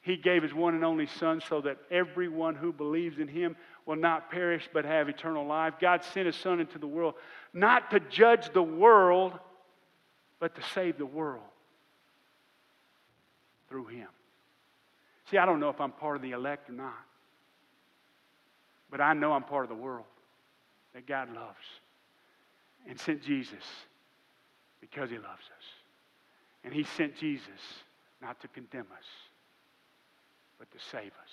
He 0.00 0.16
gave 0.16 0.42
His 0.42 0.52
one 0.52 0.74
and 0.74 0.84
only 0.84 1.06
Son 1.06 1.40
so 1.48 1.60
that 1.60 1.78
everyone 1.90 2.56
who 2.56 2.72
believes 2.72 3.18
in 3.18 3.28
Him 3.28 3.56
will 3.86 3.96
not 3.96 4.30
perish 4.30 4.68
but 4.72 4.84
have 4.84 5.08
eternal 5.08 5.46
life. 5.46 5.74
God 5.80 6.02
sent 6.02 6.26
His 6.26 6.36
Son 6.36 6.58
into 6.58 6.78
the 6.78 6.88
world 6.88 7.14
not 7.52 7.90
to 7.92 8.00
judge 8.00 8.52
the 8.52 8.62
world, 8.62 9.32
but 10.40 10.56
to 10.56 10.62
save 10.74 10.98
the 10.98 11.06
world 11.06 11.44
through 13.70 13.86
Him. 13.86 14.08
See, 15.30 15.38
I 15.38 15.46
don't 15.46 15.60
know 15.60 15.70
if 15.70 15.80
I'm 15.80 15.92
part 15.92 16.16
of 16.16 16.22
the 16.22 16.32
elect 16.32 16.68
or 16.68 16.72
not, 16.72 17.06
but 18.90 19.00
I 19.00 19.14
know 19.14 19.32
I'm 19.32 19.44
part 19.44 19.64
of 19.64 19.70
the 19.70 19.82
world 19.82 20.04
that 20.92 21.06
God 21.06 21.32
loves 21.32 21.56
and 22.86 22.98
sent 23.00 23.22
Jesus 23.22 23.64
because 24.80 25.08
He 25.08 25.16
loves 25.16 25.26
us. 25.26 25.64
And 26.64 26.74
He 26.74 26.82
sent 26.82 27.16
Jesus 27.16 27.48
not 28.20 28.40
to 28.40 28.48
condemn 28.48 28.88
us, 28.92 29.06
but 30.58 30.70
to 30.72 30.78
save 30.90 31.12
us. 31.12 31.30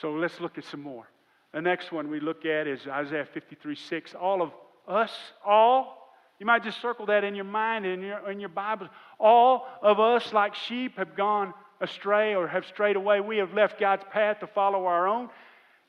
So 0.00 0.12
let's 0.12 0.40
look 0.40 0.56
at 0.56 0.64
some 0.64 0.82
more. 0.82 1.06
The 1.52 1.60
next 1.60 1.92
one 1.92 2.08
we 2.08 2.20
look 2.20 2.46
at 2.46 2.66
is 2.66 2.86
Isaiah 2.86 3.26
53 3.26 3.74
6. 3.74 4.14
All 4.14 4.40
of 4.40 4.52
us, 4.88 5.12
all, 5.44 5.99
you 6.40 6.46
might 6.46 6.64
just 6.64 6.80
circle 6.80 7.06
that 7.06 7.22
in 7.22 7.34
your 7.34 7.44
mind 7.44 7.84
and 7.84 8.02
in 8.02 8.08
your, 8.08 8.30
in 8.30 8.40
your 8.40 8.48
Bible. 8.48 8.88
All 9.20 9.68
of 9.82 10.00
us, 10.00 10.32
like 10.32 10.54
sheep, 10.54 10.96
have 10.96 11.14
gone 11.14 11.52
astray 11.82 12.34
or 12.34 12.48
have 12.48 12.64
strayed 12.64 12.96
away. 12.96 13.20
We 13.20 13.36
have 13.36 13.52
left 13.52 13.78
God's 13.78 14.04
path 14.10 14.40
to 14.40 14.46
follow 14.46 14.86
our 14.86 15.06
own. 15.06 15.28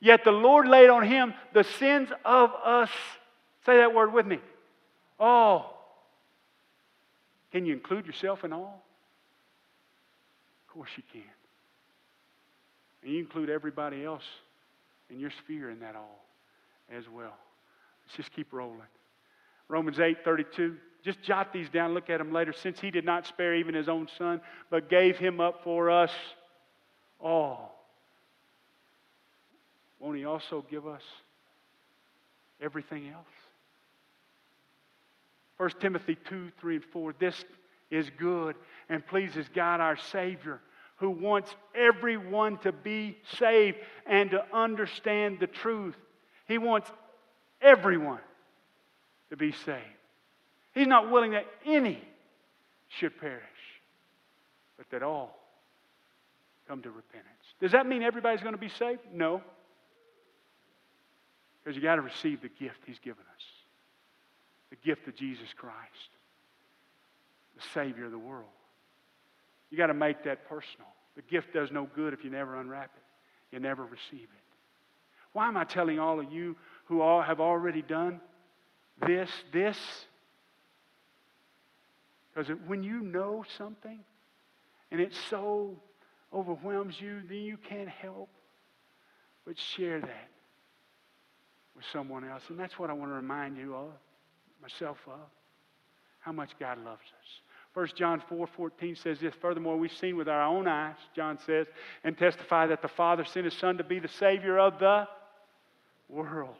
Yet 0.01 0.25
the 0.25 0.31
Lord 0.31 0.67
laid 0.67 0.89
on 0.89 1.07
him 1.07 1.33
the 1.53 1.63
sins 1.63 2.09
of 2.25 2.51
us. 2.65 2.89
Say 3.65 3.77
that 3.77 3.93
word 3.95 4.11
with 4.11 4.27
me. 4.27 4.39
All. 5.17 5.77
Can 7.53 7.65
you 7.65 7.73
include 7.73 8.05
yourself 8.05 8.43
in 8.43 8.51
all? 8.51 8.83
Of 10.67 10.73
course 10.73 10.89
you 10.97 11.03
can. 11.13 11.21
And 13.03 13.13
you 13.13 13.19
include 13.19 13.49
everybody 13.49 14.03
else 14.03 14.23
in 15.09 15.17
your 15.17 15.31
sphere 15.43 15.69
in 15.69 15.79
that 15.79 15.95
all 15.95 16.25
as 16.93 17.05
well. 17.07 17.37
Let's 18.05 18.17
just 18.17 18.33
keep 18.33 18.51
rolling. 18.51 18.81
Romans 19.71 20.01
8 20.01 20.17
32. 20.25 20.75
Just 21.01 21.23
jot 21.23 21.53
these 21.53 21.69
down, 21.69 21.93
look 21.93 22.09
at 22.09 22.17
them 22.17 22.33
later. 22.33 22.53
Since 22.53 22.79
he 22.81 22.91
did 22.91 23.05
not 23.05 23.25
spare 23.25 23.55
even 23.55 23.73
his 23.73 23.87
own 23.87 24.07
son, 24.17 24.41
but 24.69 24.89
gave 24.89 25.17
him 25.17 25.39
up 25.39 25.63
for 25.63 25.89
us 25.89 26.11
all, 27.19 27.73
won't 29.97 30.17
he 30.17 30.25
also 30.25 30.63
give 30.69 30.85
us 30.85 31.01
everything 32.61 33.09
else? 33.09 33.25
1 35.57 35.69
Timothy 35.79 36.17
2 36.27 36.51
3 36.59 36.75
and 36.75 36.85
4. 36.85 37.15
This 37.17 37.45
is 37.89 38.09
good 38.19 38.55
and 38.89 39.05
pleases 39.07 39.47
God 39.55 39.79
our 39.79 39.97
Savior 39.97 40.59
who 40.97 41.09
wants 41.09 41.55
everyone 41.73 42.57
to 42.59 42.71
be 42.71 43.17
saved 43.39 43.77
and 44.05 44.31
to 44.31 44.43
understand 44.53 45.39
the 45.39 45.47
truth. 45.47 45.95
He 46.47 46.57
wants 46.57 46.91
everyone 47.61 48.19
to 49.31 49.37
be 49.37 49.51
saved. 49.51 49.79
He's 50.73 50.87
not 50.87 51.09
willing 51.09 51.31
that 51.31 51.47
any 51.65 52.01
should 52.87 53.19
perish, 53.19 53.41
but 54.77 54.89
that 54.91 55.01
all 55.01 55.37
come 56.67 56.81
to 56.83 56.89
repentance. 56.89 57.27
Does 57.59 57.71
that 57.71 57.87
mean 57.87 58.03
everybody's 58.03 58.41
going 58.41 58.53
to 58.53 58.61
be 58.61 58.69
saved? 58.69 59.01
No. 59.11 59.41
Because 61.63 61.75
you 61.75 61.81
got 61.81 61.95
to 61.95 62.01
receive 62.01 62.41
the 62.41 62.49
gift 62.49 62.79
He's 62.85 62.99
given 62.99 63.23
us 63.35 63.43
the 64.71 64.77
gift 64.77 65.05
of 65.07 65.15
Jesus 65.15 65.49
Christ, 65.55 66.09
the 67.55 67.63
Savior 67.73 68.05
of 68.05 68.11
the 68.11 68.17
world. 68.17 68.45
You 69.69 69.77
got 69.77 69.87
to 69.87 69.93
make 69.93 70.23
that 70.23 70.47
personal. 70.47 70.87
The 71.15 71.21
gift 71.23 71.53
does 71.53 71.71
no 71.71 71.89
good 71.93 72.13
if 72.13 72.23
you 72.23 72.29
never 72.29 72.59
unwrap 72.59 72.89
it, 72.95 73.55
you 73.55 73.59
never 73.59 73.83
receive 73.83 74.23
it. 74.23 74.43
Why 75.33 75.47
am 75.47 75.57
I 75.57 75.65
telling 75.65 75.99
all 75.99 76.19
of 76.19 76.31
you 76.31 76.55
who 76.85 77.01
all 77.01 77.21
have 77.21 77.39
already 77.39 77.81
done 77.81 78.19
this, 79.05 79.29
this? 79.51 79.77
Because 82.33 82.51
when 82.67 82.83
you 82.83 83.01
know 83.01 83.43
something 83.57 83.99
and 84.91 85.01
it 85.01 85.13
so 85.29 85.75
overwhelms 86.33 86.95
you, 86.99 87.21
then 87.27 87.39
you 87.39 87.57
can't 87.57 87.89
help 87.89 88.29
but 89.45 89.57
share 89.57 89.99
that 89.99 90.29
with 91.75 91.85
someone 91.91 92.23
else. 92.27 92.43
And 92.49 92.59
that's 92.59 92.77
what 92.77 92.89
I 92.89 92.93
want 92.93 93.11
to 93.11 93.15
remind 93.15 93.57
you 93.57 93.75
of, 93.75 93.91
myself 94.61 94.97
of, 95.07 95.19
how 96.19 96.31
much 96.31 96.51
God 96.59 96.77
loves 96.83 97.01
us. 97.01 97.41
1 97.73 97.87
John 97.95 98.21
4 98.27 98.47
14 98.47 98.95
says 98.95 99.19
this 99.19 99.33
Furthermore, 99.41 99.77
we've 99.77 99.93
seen 99.93 100.17
with 100.17 100.27
our 100.27 100.43
own 100.43 100.67
eyes, 100.67 100.95
John 101.15 101.39
says, 101.45 101.67
and 102.03 102.17
testify 102.17 102.67
that 102.67 102.81
the 102.81 102.89
Father 102.89 103.23
sent 103.25 103.45
his 103.45 103.53
Son 103.55 103.77
to 103.77 103.83
be 103.83 103.99
the 103.99 104.09
Savior 104.09 104.59
of 104.59 104.77
the 104.79 105.07
world. 106.09 106.55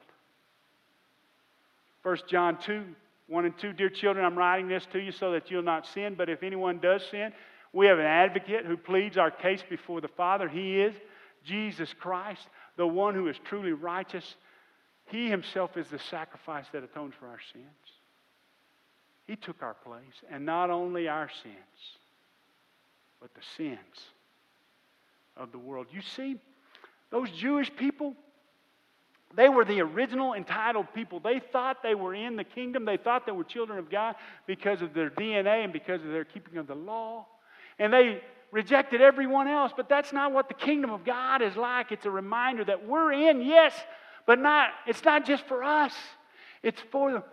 1 2.03 2.17
John 2.27 2.57
2 2.61 2.83
1 3.27 3.45
and 3.45 3.57
2 3.57 3.73
Dear 3.73 3.89
children, 3.89 4.25
I'm 4.25 4.37
writing 4.37 4.67
this 4.67 4.85
to 4.91 4.99
you 4.99 5.11
so 5.11 5.31
that 5.31 5.49
you'll 5.49 5.63
not 5.63 5.87
sin, 5.87 6.15
but 6.17 6.29
if 6.29 6.43
anyone 6.43 6.79
does 6.79 7.01
sin, 7.09 7.31
we 7.71 7.85
have 7.85 7.97
an 7.97 8.05
advocate 8.05 8.65
who 8.65 8.75
pleads 8.75 9.17
our 9.17 9.31
case 9.31 9.63
before 9.69 10.01
the 10.01 10.09
Father. 10.09 10.49
He 10.49 10.81
is 10.81 10.93
Jesus 11.45 11.93
Christ, 11.97 12.47
the 12.75 12.85
one 12.85 13.15
who 13.15 13.27
is 13.27 13.37
truly 13.45 13.71
righteous. 13.71 14.35
He 15.05 15.29
himself 15.29 15.77
is 15.77 15.87
the 15.87 15.99
sacrifice 15.99 16.65
that 16.73 16.83
atones 16.83 17.13
for 17.17 17.27
our 17.27 17.39
sins. 17.53 17.65
He 19.27 19.37
took 19.37 19.63
our 19.63 19.75
place, 19.75 20.23
and 20.29 20.45
not 20.45 20.69
only 20.69 21.07
our 21.07 21.29
sins, 21.41 21.55
but 23.21 23.33
the 23.33 23.41
sins 23.55 23.79
of 25.37 25.53
the 25.53 25.57
world. 25.57 25.87
You 25.91 26.01
see, 26.01 26.37
those 27.11 27.31
Jewish 27.31 27.73
people, 27.75 28.15
they 29.35 29.49
were 29.49 29.63
the 29.65 29.81
original 29.81 30.33
entitled 30.33 30.87
people. 30.93 31.19
They 31.19 31.39
thought 31.39 31.83
they 31.83 31.95
were 31.95 32.13
in 32.13 32.35
the 32.35 32.43
kingdom. 32.43 32.85
They 32.85 32.97
thought 32.97 33.25
they 33.25 33.31
were 33.31 33.43
children 33.43 33.79
of 33.79 33.89
God 33.89 34.15
because 34.45 34.81
of 34.81 34.93
their 34.93 35.09
DNA 35.09 35.63
and 35.63 35.71
because 35.71 36.01
of 36.01 36.09
their 36.09 36.25
keeping 36.25 36.57
of 36.57 36.67
the 36.67 36.75
law. 36.75 37.25
And 37.79 37.93
they 37.93 38.21
rejected 38.51 39.01
everyone 39.01 39.47
else. 39.47 39.71
But 39.75 39.87
that's 39.87 40.11
not 40.11 40.33
what 40.33 40.47
the 40.49 40.53
kingdom 40.53 40.91
of 40.91 41.05
God 41.05 41.41
is 41.41 41.55
like. 41.55 41.91
It's 41.91 42.05
a 42.05 42.11
reminder 42.11 42.65
that 42.65 42.87
we're 42.87 43.13
in, 43.13 43.41
yes, 43.41 43.73
but 44.27 44.39
not, 44.39 44.69
it's 44.85 45.03
not 45.03 45.25
just 45.25 45.45
for 45.47 45.63
us. 45.63 45.93
It's 46.61 46.81
for 46.91 47.23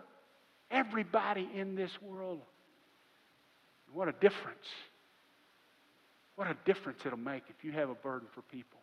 everybody 0.71 1.49
in 1.53 1.75
this 1.75 1.91
world. 2.01 2.41
What 3.91 4.07
a 4.07 4.13
difference. 4.13 4.67
What 6.35 6.47
a 6.47 6.55
difference 6.63 7.01
it'll 7.05 7.17
make 7.17 7.43
if 7.49 7.65
you 7.65 7.71
have 7.73 7.89
a 7.89 7.95
burden 7.95 8.27
for 8.33 8.41
people. 8.43 8.79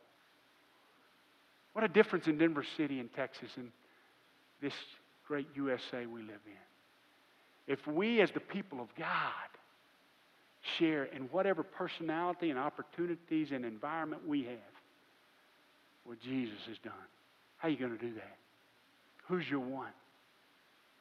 What 1.77 1.85
a 1.85 1.89
difference 1.89 2.27
in 2.27 2.39
Denver 2.39 2.65
City 2.79 3.01
and 3.01 3.13
Texas 3.13 3.51
and 3.59 3.71
this 4.63 4.73
great 5.29 5.47
USA 5.57 6.07
we 6.07 6.23
live 6.23 6.41
in. 6.47 7.71
If 7.71 7.87
we, 7.87 8.23
as 8.23 8.31
the 8.31 8.41
people 8.41 8.81
of 8.81 8.89
God, 8.95 9.29
share 10.79 11.05
in 11.05 11.25
whatever 11.25 11.63
personality 11.63 12.49
and 12.49 12.59
opportunities 12.59 13.53
and 13.53 13.63
environment 13.63 14.27
we 14.27 14.45
have 14.45 14.73
what 16.05 16.19
Jesus 16.19 16.61
has 16.67 16.79
done, 16.79 16.95
how 17.59 17.69
are 17.69 17.71
you 17.71 17.77
going 17.77 17.93
to 17.93 18.03
do 18.03 18.15
that? 18.15 18.39
Who's 19.29 19.47
your 19.47 19.61
one? 19.61 19.93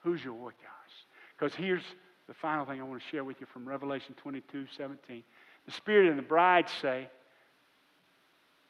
Who's 0.03 0.21
your 0.26 0.34
what, 0.34 0.55
guys? 0.57 0.93
Because 1.39 1.55
here's 1.55 1.84
the 2.28 2.34
final 2.34 2.65
thing 2.65 2.82
I 2.82 2.84
want 2.84 3.01
to 3.01 3.07
share 3.07 3.23
with 3.23 3.39
you 3.39 3.47
from 3.53 3.65
Revelation 3.65 4.13
22 4.17 4.65
17. 4.76 5.23
The 5.67 5.71
Spirit 5.71 6.09
and 6.09 6.19
the 6.19 6.23
bride 6.23 6.65
say, 6.82 7.07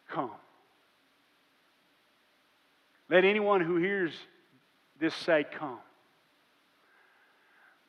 Come. 0.07 0.29
Let 3.09 3.23
anyone 3.23 3.61
who 3.61 3.77
hears 3.77 4.11
this 4.99 5.13
say, 5.15 5.45
Come. 5.57 5.79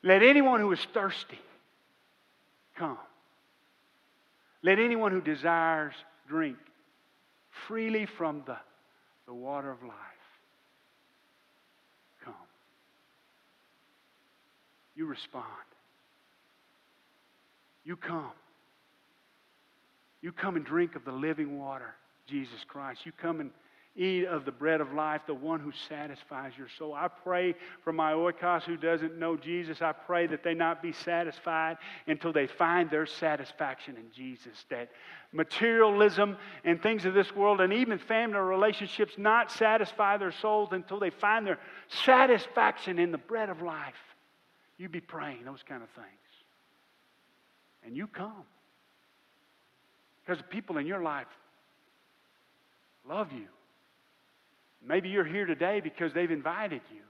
Let 0.03 0.23
anyone 0.23 0.59
who 0.59 0.71
is 0.71 0.79
thirsty 0.93 1.39
come. 2.77 2.97
Let 4.61 4.79
anyone 4.79 5.11
who 5.11 5.21
desires 5.21 5.93
drink 6.27 6.57
freely 7.67 8.05
from 8.05 8.43
the, 8.45 8.57
the 9.25 9.33
water 9.33 9.71
of 9.71 9.81
life. 9.81 9.93
Come. 12.23 12.33
You 14.95 15.05
respond. 15.05 15.45
You 17.83 17.95
come. 17.95 18.31
You 20.21 20.31
come 20.31 20.55
and 20.55 20.65
drink 20.65 20.95
of 20.95 21.05
the 21.05 21.11
living 21.11 21.59
water, 21.59 21.95
Jesus 22.27 22.59
Christ. 22.67 23.05
You 23.05 23.11
come 23.11 23.39
and 23.39 23.51
eat 23.97 24.25
of 24.25 24.45
the 24.45 24.51
bread 24.51 24.79
of 24.79 24.93
life, 24.93 25.21
the 25.25 25.33
one 25.33 25.59
who 25.59 25.71
satisfies 25.89 26.53
your 26.57 26.67
soul. 26.77 26.93
I 26.93 27.07
pray 27.07 27.55
for 27.83 27.91
my 27.91 28.13
oikos 28.13 28.63
who 28.63 28.77
doesn't 28.77 29.17
know 29.17 29.35
Jesus. 29.35 29.81
I 29.81 29.91
pray 29.91 30.27
that 30.27 30.43
they 30.43 30.53
not 30.53 30.81
be 30.81 30.91
satisfied 30.91 31.77
until 32.05 32.31
they 32.31 32.47
find 32.47 32.89
their 32.89 33.05
satisfaction 33.05 33.97
in 33.97 34.11
Jesus. 34.15 34.65
That 34.69 34.89
materialism 35.31 36.37
and 36.63 36.81
things 36.81 37.05
of 37.05 37.13
this 37.13 37.35
world 37.35 37.59
and 37.59 37.73
even 37.73 37.97
family 37.97 38.37
relationships 38.37 39.13
not 39.17 39.51
satisfy 39.51 40.17
their 40.17 40.31
souls 40.31 40.69
until 40.71 40.99
they 40.99 41.09
find 41.09 41.45
their 41.45 41.59
satisfaction 42.05 42.99
in 42.99 43.11
the 43.11 43.17
bread 43.17 43.49
of 43.49 43.61
life. 43.61 43.95
You 44.77 44.89
be 44.89 45.01
praying 45.01 45.43
those 45.43 45.63
kind 45.67 45.81
of 45.81 45.89
things. 45.89 46.07
And 47.83 47.97
you 47.97 48.07
come. 48.07 48.43
Because 50.23 50.37
the 50.39 50.47
people 50.47 50.77
in 50.77 50.85
your 50.85 51.01
life 51.01 51.27
love 53.07 53.31
you. 53.31 53.47
Maybe 54.87 55.09
you're 55.09 55.25
here 55.25 55.45
today 55.45 55.81
because 55.81 56.13
they've 56.13 56.31
invited 56.31 56.81
you. 56.93 57.01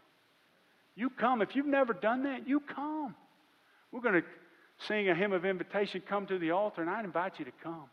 You 0.95 1.09
come. 1.11 1.41
If 1.41 1.55
you've 1.55 1.67
never 1.67 1.93
done 1.93 2.23
that, 2.23 2.47
you 2.47 2.59
come. 2.59 3.15
We're 3.91 4.01
going 4.01 4.21
to 4.21 4.27
sing 4.87 5.09
a 5.09 5.15
hymn 5.15 5.31
of 5.31 5.45
invitation, 5.45 6.01
come 6.07 6.25
to 6.27 6.39
the 6.39 6.51
altar, 6.51 6.81
and 6.81 6.89
I 6.89 7.03
invite 7.03 7.39
you 7.39 7.45
to 7.45 7.51
come. 7.63 7.85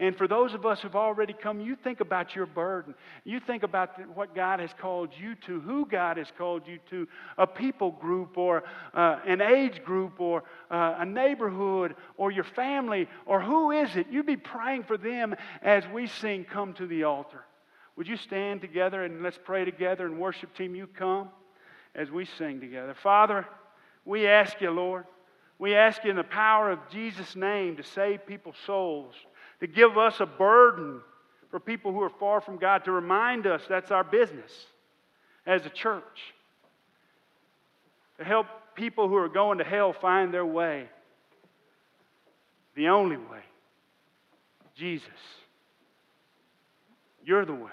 And 0.00 0.16
for 0.16 0.28
those 0.28 0.54
of 0.54 0.64
us 0.64 0.80
who've 0.80 0.94
already 0.94 1.32
come, 1.32 1.60
you 1.60 1.74
think 1.74 1.98
about 1.98 2.36
your 2.36 2.46
burden. 2.46 2.94
You 3.24 3.40
think 3.40 3.64
about 3.64 3.98
what 4.14 4.32
God 4.32 4.60
has 4.60 4.70
called 4.80 5.10
you 5.18 5.34
to, 5.46 5.58
who 5.60 5.86
God 5.86 6.18
has 6.18 6.28
called 6.38 6.68
you 6.68 6.78
to, 6.90 7.08
a 7.36 7.48
people 7.48 7.90
group 7.90 8.38
or 8.38 8.62
uh, 8.94 9.18
an 9.26 9.40
age 9.40 9.82
group 9.84 10.20
or 10.20 10.44
uh, 10.70 10.96
a 10.98 11.04
neighborhood 11.04 11.96
or 12.16 12.30
your 12.30 12.44
family 12.44 13.08
or 13.26 13.40
who 13.40 13.72
is 13.72 13.96
it? 13.96 14.06
You 14.08 14.22
be 14.22 14.36
praying 14.36 14.84
for 14.84 14.96
them 14.96 15.34
as 15.62 15.82
we 15.92 16.06
sing, 16.06 16.44
Come 16.44 16.74
to 16.74 16.86
the 16.86 17.02
altar. 17.02 17.42
Would 17.98 18.06
you 18.06 18.16
stand 18.16 18.60
together 18.60 19.02
and 19.02 19.24
let's 19.24 19.40
pray 19.42 19.64
together 19.64 20.06
and 20.06 20.20
worship 20.20 20.56
team, 20.56 20.76
you 20.76 20.86
come 20.86 21.30
as 21.96 22.12
we 22.12 22.26
sing 22.26 22.60
together. 22.60 22.94
Father, 22.94 23.44
we 24.04 24.28
ask 24.28 24.60
you, 24.60 24.70
Lord, 24.70 25.04
we 25.58 25.74
ask 25.74 26.04
you 26.04 26.10
in 26.10 26.16
the 26.16 26.22
power 26.22 26.70
of 26.70 26.78
Jesus' 26.92 27.34
name 27.34 27.76
to 27.76 27.82
save 27.82 28.24
people's 28.24 28.54
souls, 28.64 29.16
to 29.58 29.66
give 29.66 29.98
us 29.98 30.20
a 30.20 30.26
burden 30.26 31.00
for 31.50 31.58
people 31.58 31.92
who 31.92 32.00
are 32.00 32.12
far 32.20 32.40
from 32.40 32.58
God, 32.58 32.84
to 32.84 32.92
remind 32.92 33.48
us 33.48 33.62
that's 33.68 33.90
our 33.90 34.04
business 34.04 34.66
as 35.44 35.66
a 35.66 35.70
church, 35.70 36.32
to 38.18 38.24
help 38.24 38.46
people 38.76 39.08
who 39.08 39.16
are 39.16 39.28
going 39.28 39.58
to 39.58 39.64
hell 39.64 39.92
find 39.92 40.32
their 40.32 40.46
way, 40.46 40.88
the 42.76 42.90
only 42.90 43.16
way, 43.16 43.42
Jesus. 44.76 45.08
You're 47.24 47.44
the 47.44 47.54
way 47.54 47.72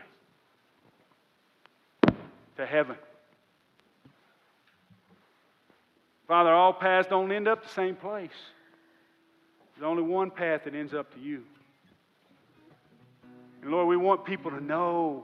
to 2.58 2.66
heaven. 2.66 2.95
Father, 6.28 6.51
all 6.51 6.74
paths 6.74 7.08
don't 7.08 7.32
end 7.32 7.47
up 7.47 7.64
the 7.64 7.70
same 7.70 7.95
place. 7.95 8.32
There's 9.76 9.86
only 9.88 10.03
one 10.03 10.32
path 10.32 10.64
that 10.64 10.74
ends 10.74 10.93
up 10.93 11.14
to 11.14 11.20
you. 11.20 11.43
And 13.62 13.72
Lord, 13.72 13.88
we 13.88 13.97
want 13.97 14.26
people 14.26 14.51
to 14.51 14.64
know. 14.64 15.24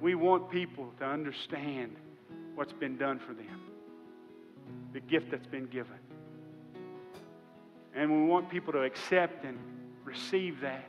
We 0.00 0.14
want 0.14 0.50
people 0.50 0.92
to 0.98 1.04
understand 1.04 1.96
what's 2.54 2.72
been 2.72 2.96
done 2.96 3.18
for 3.18 3.34
them, 3.34 3.60
the 4.92 5.00
gift 5.00 5.30
that's 5.30 5.46
been 5.46 5.66
given. 5.66 5.98
And 7.94 8.10
we 8.10 8.28
want 8.28 8.48
people 8.48 8.72
to 8.72 8.82
accept 8.82 9.44
and 9.44 9.58
receive 10.04 10.60
that 10.60 10.84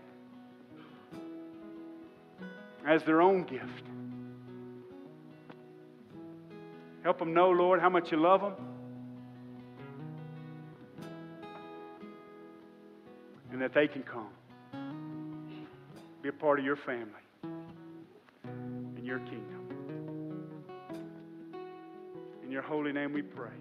as 2.90 3.04
their 3.04 3.22
own 3.22 3.44
gift. 3.44 3.84
Help 7.04 7.20
them 7.20 7.36
know, 7.36 7.52
Lord, 7.52 7.80
how 7.80 7.90
much 7.90 8.12
you 8.12 8.18
love 8.18 8.42
them. 8.42 8.56
And 13.52 13.62
that 13.62 13.76
they 13.76 13.88
can 13.88 14.02
come. 14.02 14.30
Be 16.24 16.30
a 16.30 16.34
part 16.34 16.58
of 16.58 16.66
your 16.66 16.76
family 16.76 17.12
and 17.44 19.06
your 19.06 19.20
kingdom. 19.20 20.48
In 22.44 22.52
your 22.52 22.64
holy 22.64 22.92
name 22.92 23.14
we 23.14 23.22
pray. 23.22 23.52